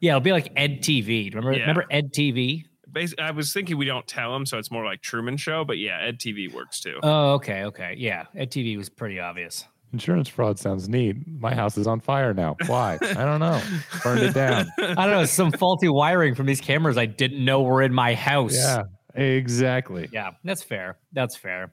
[0.00, 1.30] yeah, it'll be like Ed TV.
[1.34, 1.60] Remember, Yeah.
[1.62, 2.64] remember Ed TV?
[2.92, 5.78] Basically, I was thinking we don't tell him, so it's more like Truman Show, but
[5.78, 7.00] yeah, Ed TV works too.
[7.02, 8.26] Oh, okay, okay, yeah.
[8.36, 9.66] Ed TV was pretty obvious.
[9.92, 11.16] Insurance fraud sounds neat.
[11.26, 12.56] My house is on fire now.
[12.66, 12.98] Why?
[13.00, 13.60] I don't know.
[14.02, 14.66] Burned it down.
[14.78, 18.14] I don't know, some faulty wiring from these cameras I didn't know were in my
[18.14, 18.54] house.
[18.56, 18.82] Yeah,
[19.14, 20.08] exactly.
[20.12, 20.98] Yeah, that's fair.
[21.12, 21.72] That's fair.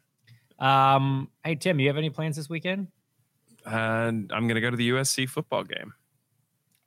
[0.59, 2.87] Um, hey Tim, you have any plans this weekend?
[3.65, 5.93] and I'm gonna go to the USC football game.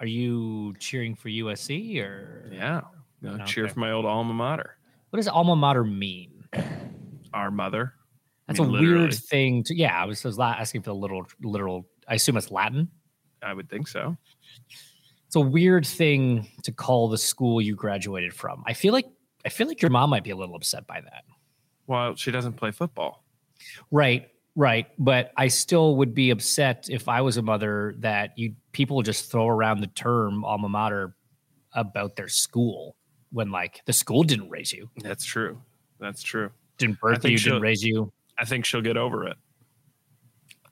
[0.00, 2.80] Are you cheering for USC or Yeah,
[3.22, 3.44] Gonna Okay.
[3.52, 4.76] cheer for my old alma mater,
[5.10, 6.30] what does alma mater mean?
[7.32, 7.94] our mother.
[8.46, 8.98] That's mean, a literally.
[9.02, 9.74] weird thing to.
[9.74, 11.86] Yeah, I was, I was asking for the literal, literal.
[12.06, 12.88] I assume it's Latin.
[13.42, 14.16] I would think so.
[15.26, 18.62] It's a weird thing to call the school you graduated from.
[18.66, 19.06] I feel like
[19.44, 21.24] I feel like your mom might be a little upset by that.
[21.86, 23.24] Well, she doesn't play football.
[23.90, 24.86] Right, right.
[24.98, 29.30] But I still would be upset if I was a mother that you people just
[29.30, 31.14] throw around the term alma mater
[31.72, 32.96] about their school
[33.30, 35.60] when like the school didn't raise you, That's true.
[35.98, 36.50] That's true.
[36.78, 38.12] didn't birth you, didn't raise you.
[38.38, 39.36] I think she'll get over it.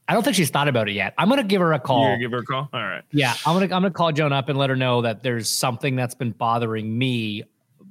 [0.08, 1.14] I don't think she's thought about it yet.
[1.16, 2.04] I'm gonna give her a call.
[2.04, 2.68] gonna give her a call?
[2.72, 3.02] All right.
[3.12, 5.96] Yeah, I'm gonna I'm gonna call Joan up and let her know that there's something
[5.96, 7.44] that's been bothering me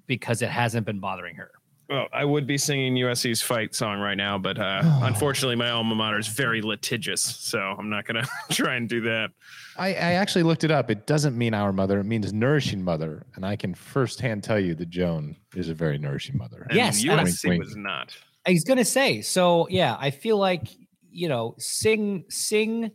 [0.07, 1.51] because it hasn't been bothering her.
[1.89, 5.93] Well, I would be singing USC's fight song right now, but uh, unfortunately, my alma
[5.93, 9.31] mater is very litigious, so I'm not gonna try and do that.
[9.77, 10.89] I, I actually looked it up.
[10.89, 13.25] It doesn't mean our mother, it means nourishing mother.
[13.35, 16.65] And I can firsthand tell you that Joan is a very nourishing mother.
[16.69, 17.63] And Yes, and- USC Wink, wink.
[17.65, 18.15] was not.
[18.47, 20.69] I was gonna say, so yeah, I feel like
[21.13, 22.91] you know, sing sing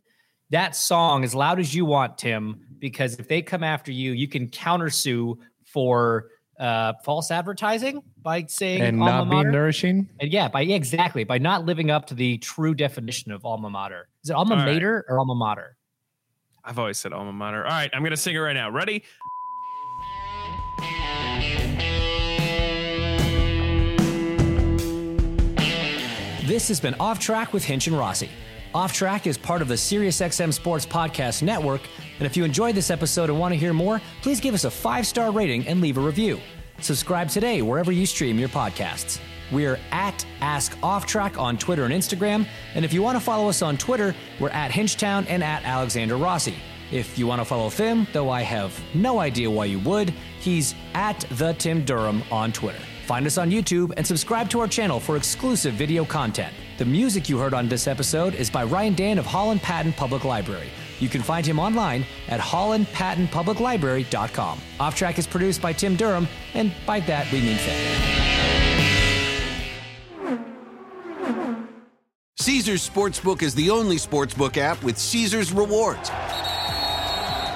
[0.48, 4.26] that song as loud as you want, Tim, because if they come after you, you
[4.26, 5.36] can countersue
[5.66, 6.28] for
[6.58, 10.08] uh false advertising by saying And alma not being nourishing.
[10.20, 13.68] and yeah, by yeah, exactly by not living up to the true definition of alma
[13.70, 14.08] mater.
[14.24, 14.72] Is it alma All right.
[14.74, 15.76] mater or alma mater?
[16.64, 17.64] I've always said alma mater.
[17.64, 18.70] All right, I'm gonna sing it right now.
[18.70, 19.02] Ready?
[26.46, 28.30] This has been Off Track with Hinch and Rossi.
[28.76, 31.80] Off Track is part of the SiriusXM Sports Podcast Network,
[32.18, 34.70] and if you enjoyed this episode and want to hear more, please give us a
[34.70, 36.38] five star rating and leave a review.
[36.82, 39.18] Subscribe today wherever you stream your podcasts.
[39.50, 43.48] We're at Ask Off Track on Twitter and Instagram, and if you want to follow
[43.48, 46.56] us on Twitter, we're at Hinchtown and at Alexander Rossi.
[46.92, 50.74] If you want to follow Tim, though I have no idea why you would, he's
[50.92, 52.82] at the Tim Durham on Twitter.
[53.06, 56.52] Find us on YouTube and subscribe to our channel for exclusive video content.
[56.78, 60.24] The music you heard on this episode is by Ryan Dan of Holland Patton Public
[60.24, 60.68] Library.
[61.00, 64.60] You can find him online at hollandpattonpubliclibrary.com.
[64.78, 68.02] Off Track is produced by Tim Durham, and by that we mean Tim.
[72.38, 76.10] Caesars Sportsbook is the only sportsbook app with Caesars rewards.